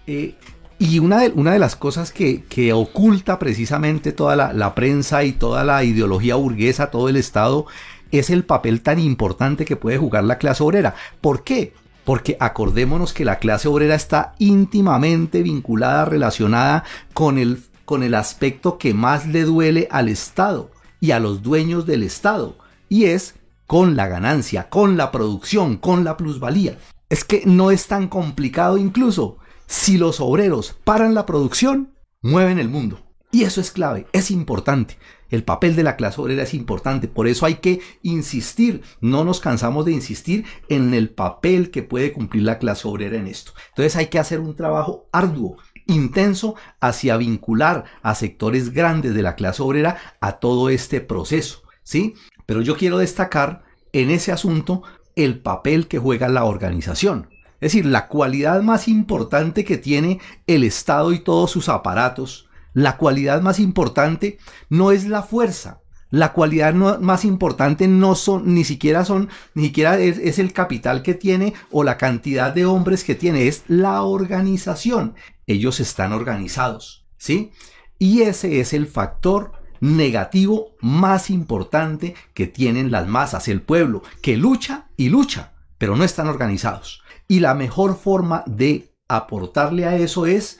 [0.08, 0.36] Eh,
[0.80, 6.36] y una de, las cosas que, oculta precisamente toda la, prensa y toda la ideología
[6.36, 7.66] burguesa, todo el Estado,
[8.12, 10.94] es el papel tan importante que puede jugar la clase obrera.
[11.20, 11.74] ¿Por qué?
[12.06, 16.84] Porque acordémonos que la clase obrera está íntimamente vinculada, relacionada
[17.14, 21.88] con el, con el aspecto que más le duele al Estado y a los dueños
[21.88, 22.56] del Estado,
[22.88, 23.34] y es
[23.66, 26.78] con la ganancia, con la producción, con la plusvalía.
[27.10, 32.70] Es que no es tan complicado incluso si los obreros paran la producción, mueven el
[32.70, 33.04] mundo.
[33.32, 34.98] Y eso es clave, es importante.
[35.30, 39.42] El papel de la clase obrera es importante, por eso hay que insistir, no nos
[39.42, 43.52] cansamos de insistir en el papel que puede cumplir la clase obrera en esto.
[43.70, 49.36] Entonces hay que hacer un trabajo arduo, intenso, hacia vincular a sectores grandes de la
[49.36, 52.14] clase obrera a todo este proceso, ¿sí?
[52.46, 54.84] Pero yo quiero destacar en ese asunto
[55.18, 57.30] el papel que juega la organización.
[57.60, 62.98] Es decir, la cualidad más importante que tiene el Estado y todos sus aparatos, la
[62.98, 64.38] cualidad más importante
[64.70, 69.98] no es la fuerza, la cualidad más importante no son, ni siquiera son, ni siquiera
[69.98, 74.04] es, es, el capital que tiene o la cantidad de hombres que tiene, es la
[74.04, 75.16] organización.
[75.48, 77.52] Ellos están organizados, ¿sí?
[78.00, 84.38] Y ese es el factor negativo más importante que tienen las masas, el pueblo, que
[84.38, 87.04] lucha y lucha, pero no están organizados.
[87.28, 90.60] Y la mejor forma de aportarle a eso es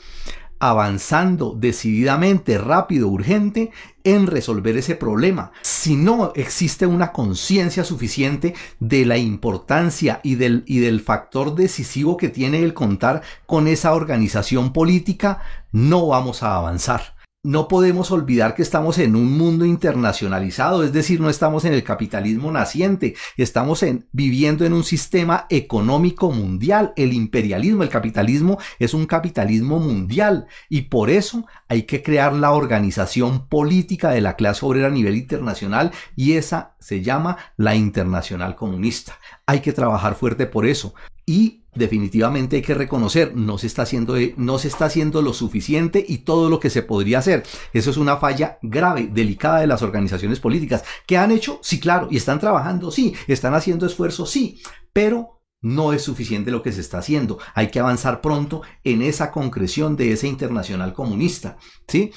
[0.60, 3.72] avanzando decididamente, rápido, urgente
[4.04, 5.52] en resolver ese problema.
[5.62, 12.18] Si no existe una conciencia suficiente de la importancia y del, y del factor decisivo
[12.18, 15.42] que tiene el contar con esa organización política,
[15.72, 17.17] no vamos a avanzar
[17.48, 21.82] no podemos olvidar que estamos en un mundo internacionalizado, es decir, no estamos en el
[21.82, 29.06] capitalismo naciente, estamos viviendo en un sistema económico mundial, el imperialismo, el capitalismo es un
[29.06, 34.88] capitalismo mundial y por eso hay que crear la organización política de la clase obrera
[34.88, 39.20] a nivel internacional y esa se llama la Internacional Comunista.
[39.46, 40.94] Hay que trabajar fuerte por eso
[41.30, 46.04] y definitivamente hay que reconocer, no se está haciendo, no se está haciendo lo suficiente
[46.08, 47.44] y todo lo que se podría hacer.
[47.74, 50.86] Eso es una falla grave, delicada de las organizaciones políticas.
[51.06, 51.60] que han hecho?
[51.62, 54.62] Sí, claro, y están trabajando, sí, están haciendo esfuerzos, sí,
[54.94, 57.40] pero no es suficiente lo que se está haciendo.
[57.54, 61.58] Hay que avanzar pronto en esa concreción de esa internacional comunista,
[61.90, 62.12] ¿sí?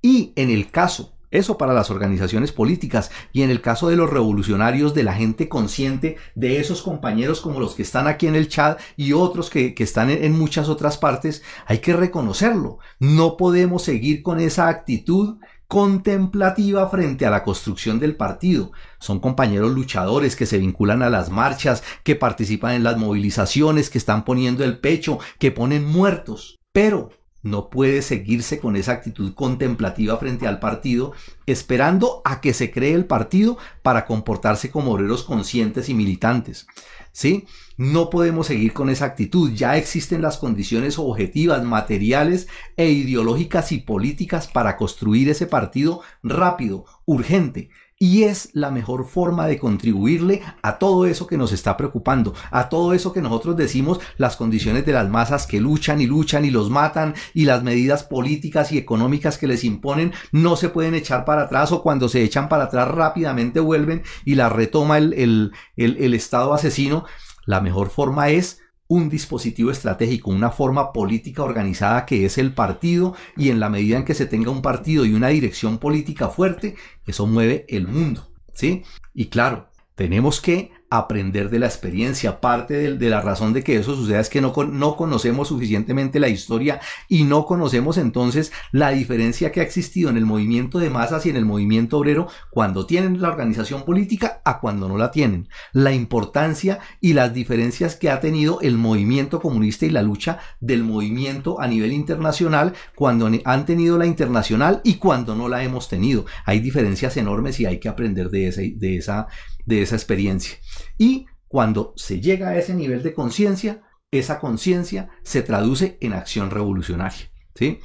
[0.00, 4.08] Y en el caso eso para las organizaciones políticas y en el caso de los
[4.08, 8.48] revolucionarios, de la gente consciente, de esos compañeros como los que están aquí en el
[8.48, 12.78] chat y otros que, están en, muchas otras partes, hay que reconocerlo.
[12.98, 18.70] No podemos seguir con esa actitud contemplativa frente a la construcción del partido.
[19.00, 23.98] Son compañeros luchadores que se vinculan a las marchas, que participan en las movilizaciones, que
[23.98, 26.60] están poniendo el pecho, que ponen muertos.
[26.72, 27.10] Pero
[27.44, 31.12] no puede seguirse con esa actitud contemplativa frente al partido,
[31.46, 36.66] esperando a que se cree el partido para comportarse como obreros conscientes y militantes.
[37.12, 37.46] ¿Sí?
[37.76, 39.52] No podemos seguir con esa actitud.
[39.52, 46.86] Ya existen las condiciones objetivas, materiales e ideológicas y políticas para construir ese partido rápido,
[47.04, 47.68] urgente,
[47.98, 52.68] y es la mejor forma de contribuirle a todo eso que nos está preocupando, a
[52.68, 56.50] todo eso que nosotros decimos, las condiciones de las masas que luchan y luchan y
[56.50, 61.24] los matan y las medidas políticas y económicas que les imponen no se pueden echar
[61.24, 65.52] para atrás o cuando se echan para atrás rápidamente vuelven y la retoma el, el,
[65.76, 67.04] el, el Estado asesino.
[67.46, 73.14] La mejor forma es un dispositivo estratégico, una forma política organizada que es el partido
[73.36, 76.76] y en la medida en que se tenga un partido y una dirección política fuerte,
[77.06, 78.82] eso mueve el mundo, ¿sí?
[79.14, 82.40] Y claro, tenemos que aprender de la experiencia.
[82.40, 86.28] Parte de, la razón de que eso suceda es que no, no conocemos suficientemente la
[86.28, 91.26] historia y no conocemos entonces la diferencia que ha existido en el movimiento de masas
[91.26, 95.48] y en el movimiento obrero cuando tienen la organización política a cuando no la tienen.
[95.72, 100.84] La importancia y las diferencias que ha tenido el movimiento comunista y la lucha del
[100.84, 106.24] movimiento a nivel internacional cuando han tenido la internacional y cuando no la hemos tenido.
[106.44, 109.26] Hay diferencias enormes y hay que aprender de esa, de esa,
[109.66, 110.58] de esa experiencia.
[110.98, 116.50] Y cuando se llega a ese nivel de conciencia, esa conciencia se traduce en acción
[116.50, 117.30] revolucionaria.
[117.54, 117.80] ¿sí?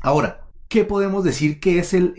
[0.00, 2.14] Ahora, ¿qué podemos decir que es el,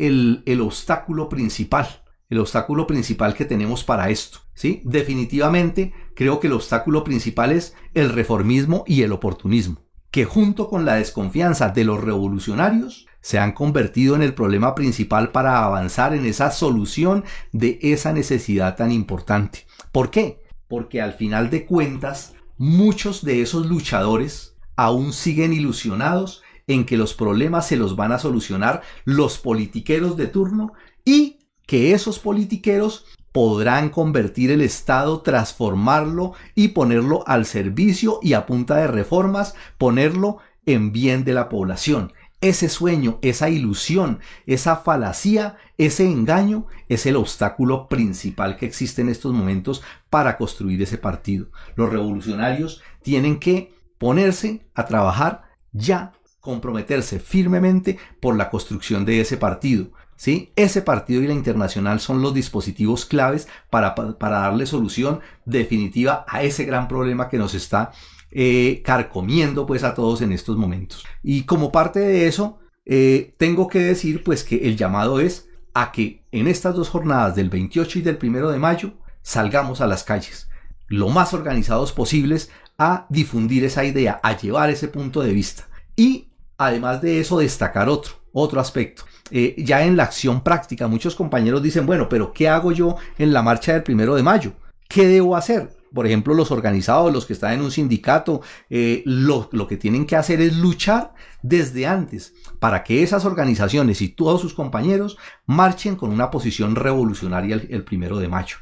[0.45, 2.03] el, obstáculo principal?
[2.29, 4.39] El obstáculo principal que tenemos para esto.
[4.53, 4.82] ¿sí?
[4.86, 10.86] Definitivamente creo que el obstáculo principal es el reformismo y el oportunismo, que junto con
[10.86, 16.26] la desconfianza de los revolucionarios se han convertido en el problema principal para avanzar en
[16.26, 19.65] esa solución de esa necesidad tan importante.
[19.91, 20.43] ¿Por qué?
[20.67, 27.13] Porque al final de cuentas, muchos de esos luchadores aún siguen ilusionados en que los
[27.13, 30.74] problemas se los van a solucionar los politiqueros de turno
[31.05, 38.45] y que esos politiqueros podrán convertir el Estado, transformarlo y ponerlo al servicio y a
[38.45, 42.13] punta de reformas, ponerlo en bien de la población.
[42.42, 49.10] Ese sueño, esa ilusión, esa falacia, ese engaño es el obstáculo principal que existe en
[49.10, 51.50] estos momentos para construir ese partido.
[51.76, 59.38] Los revolucionarios tienen que ponerse a trabajar ya, comprometerse firmemente por la construcción de ese
[59.38, 59.92] partido.
[60.16, 60.52] ¿Sí?
[60.56, 66.44] Ese partido y la internacional son los dispositivos claves para, para darle solución definitiva a
[66.44, 67.92] ese gran problema que nos está
[68.32, 71.05] eh, carcomiendo pues a todos en estos momentos.
[71.23, 75.91] Y como parte de eso, eh, tengo que decir pues que el llamado es a
[75.91, 80.03] que en estas dos jornadas del 28 y del 1 de mayo salgamos a las
[80.03, 80.49] calles,
[80.88, 85.67] lo más organizados posibles a difundir esa idea, a llevar ese punto de vista.
[85.95, 89.03] Y además de eso, destacar otro, otro aspecto.
[89.29, 93.34] Eh, ya en la acción práctica, muchos compañeros dicen, bueno, pero ¿qué hago yo en
[93.34, 94.53] la marcha del primero de mayo?
[94.89, 95.80] ¿Qué debo hacer?
[95.94, 100.16] Por ejemplo, los organizados, los que están en un sindicato, eh, lo, que tienen que
[100.16, 106.12] hacer es luchar desde antes para que esas organizaciones y todos sus compañeros marchen con
[106.12, 108.58] una posición revolucionaria el, primero de mayo.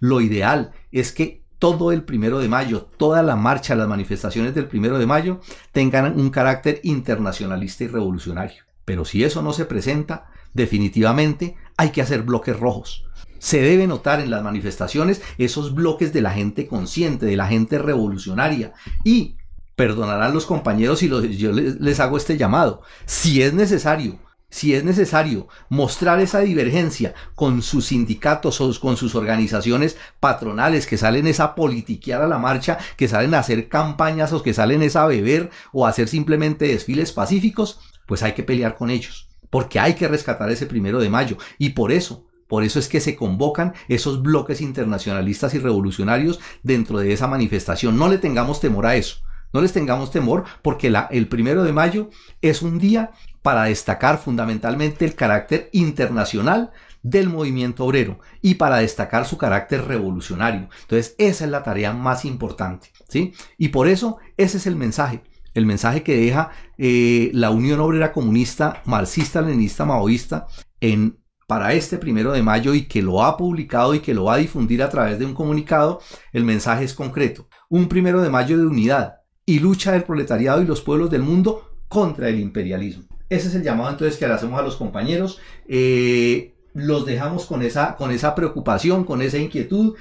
[0.00, 4.66] Lo ideal es que todo el primero de mayo, toda la marcha, las manifestaciones del
[4.66, 5.40] primero de mayo
[5.72, 8.64] tengan un carácter internacionalista y revolucionario.
[8.84, 13.03] Pero si eso no se presenta, definitivamente hay que hacer bloques rojos
[13.44, 17.76] se debe notar en las manifestaciones esos bloques de la gente consciente, de la gente
[17.76, 18.72] revolucionaria.
[19.04, 19.36] Y
[19.76, 22.80] perdonarán los compañeros si yo les, hago este llamado.
[23.04, 24.18] Si es necesario,
[24.48, 30.96] si es necesario mostrar esa divergencia con sus sindicatos o con sus organizaciones patronales que
[30.96, 35.04] salen a politiquear a la marcha, que salen a hacer campañas o que salen a
[35.04, 39.92] beber o a hacer simplemente desfiles pacíficos, pues hay que pelear con ellos, porque hay
[39.92, 41.36] que rescatar ese primero de mayo.
[41.58, 42.24] Y por eso
[42.54, 47.98] por eso es que se convocan esos bloques internacionalistas y revolucionarios dentro de esa manifestación.
[47.98, 49.16] No le tengamos temor a eso.
[49.52, 52.10] No les tengamos temor porque el primero de mayo
[52.42, 53.10] es un día
[53.42, 56.70] para destacar fundamentalmente el carácter internacional
[57.02, 60.68] del movimiento obrero y para destacar su carácter revolucionario.
[60.82, 63.34] Entonces, esa es la tarea más importante, ¿sí?
[63.58, 65.24] Y por eso ese es el mensaje.
[65.54, 70.46] el mensaje que deja eh, la Unión Obrera Comunista, Marxista, Leninista, Maoísta
[70.80, 74.34] en, para este primero de mayo y que lo ha publicado y que lo va
[74.34, 76.00] a difundir a través de un comunicado,
[76.32, 77.48] el mensaje es concreto.
[77.68, 79.16] Un primero de mayo de unidad
[79.46, 83.04] y lucha del proletariado y los pueblos del mundo contra el imperialismo.
[83.28, 85.40] Ese es el llamado entonces que le hacemos a los compañeros.
[85.68, 89.94] Eh, los dejamos con esa, con esa preocupación, con esa inquietud.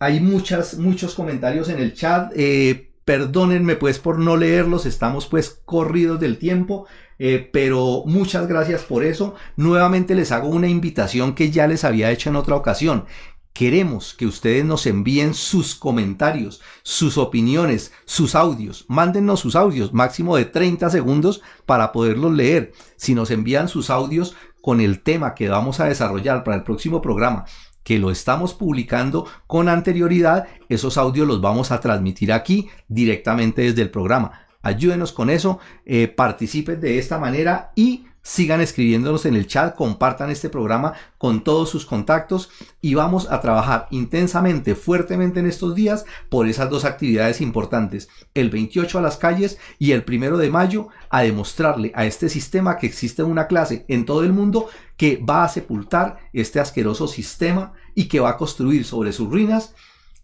[0.00, 2.32] Hay muchas, muchos comentarios en el chat.
[2.36, 6.86] Eh, perdónenme pues por no leerlos, estamos pues corridos del tiempo,
[7.18, 9.34] eh, pero muchas gracias por eso.
[9.56, 13.06] Nuevamente les hago una invitación que ya les había hecho en otra ocasión.
[13.52, 18.84] Queremos que ustedes nos envíen sus comentarios, sus opiniones, sus audios.
[18.88, 22.72] Mándennos sus audios, máximo de 30 segundos para poderlos leer.
[22.96, 27.02] Si nos envían sus audios con el tema que vamos a desarrollar para el próximo
[27.02, 27.46] programa,
[27.82, 33.82] que lo estamos publicando con anterioridad, esos audios los vamos a transmitir aquí directamente desde
[33.82, 34.46] el programa.
[34.62, 40.30] Ayúdenos con eso, eh, participen de esta manera y sigan escribiéndonos en el chat, compartan
[40.30, 42.50] este programa con todos sus contactos
[42.82, 48.50] y vamos a trabajar intensamente, fuertemente en estos días por esas dos actividades importantes, el
[48.50, 52.86] 28 a las calles y el primero de mayo a demostrarle a este sistema que
[52.86, 58.08] existe una clase en todo el mundo que va a sepultar este asqueroso sistema y
[58.08, 59.74] que va a construir sobre sus ruinas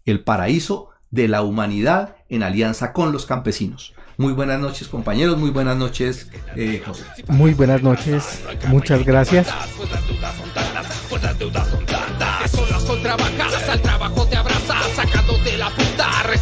[0.05, 3.95] el paraíso de la humanidad en alianza con los campesinos.
[4.17, 7.03] Muy buenas noches compañeros, muy buenas noches eh, José.
[7.27, 9.47] Muy buenas noches, muchas gracias.
[12.51, 15.84] Son las contrabajadas, al trabajo te abrazas, sacando de la puta,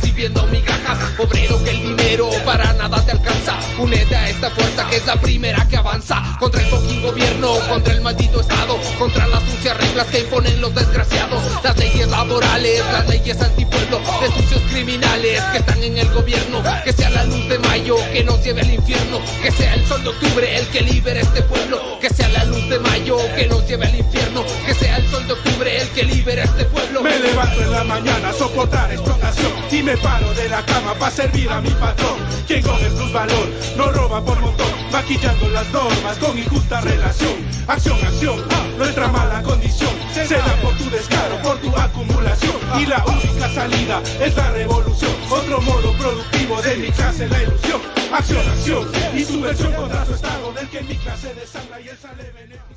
[0.03, 0.97] recibiendo migajas.
[1.17, 3.57] Obrero que el dinero para nada te alcanza.
[3.79, 6.21] Únete a esta fuerza que es la primera que avanza.
[6.39, 10.75] Contra el fucking gobierno, contra el maldito estado, contra las sucias reglas que imponen los
[10.75, 11.41] desgraciados.
[11.63, 16.61] Las leyes laborales, las leyes antipueblo, de sucios criminales que están en el gobierno.
[16.83, 19.19] Que sea la luz de mayo que nos lleve al infierno.
[19.41, 21.99] Que sea el sol de octubre el que libere este pueblo.
[22.01, 24.43] Que sea la luz de mayo que nos lleve al infierno.
[24.65, 27.01] Que sea el sol de octubre el que libere este pueblo.
[27.01, 28.91] Me levanto en la mañana a soportar
[29.83, 32.17] me paro de la cama para servir a mi patrón.
[32.47, 37.35] Quien con el plus valor no roba por montón, maquillando las normas con injusta relación.
[37.67, 38.39] Acción, acción,
[38.77, 42.55] nuestra mala condición se da por tu descaro, por tu acumulación.
[42.79, 45.11] Y la única salida es la revolución.
[45.29, 47.81] Otro modo productivo de mi clase, la ilusión.
[48.11, 52.31] Acción, acción y subversión contra su estado del que mi clase desangra y él sale
[52.31, 52.72] beneficiado.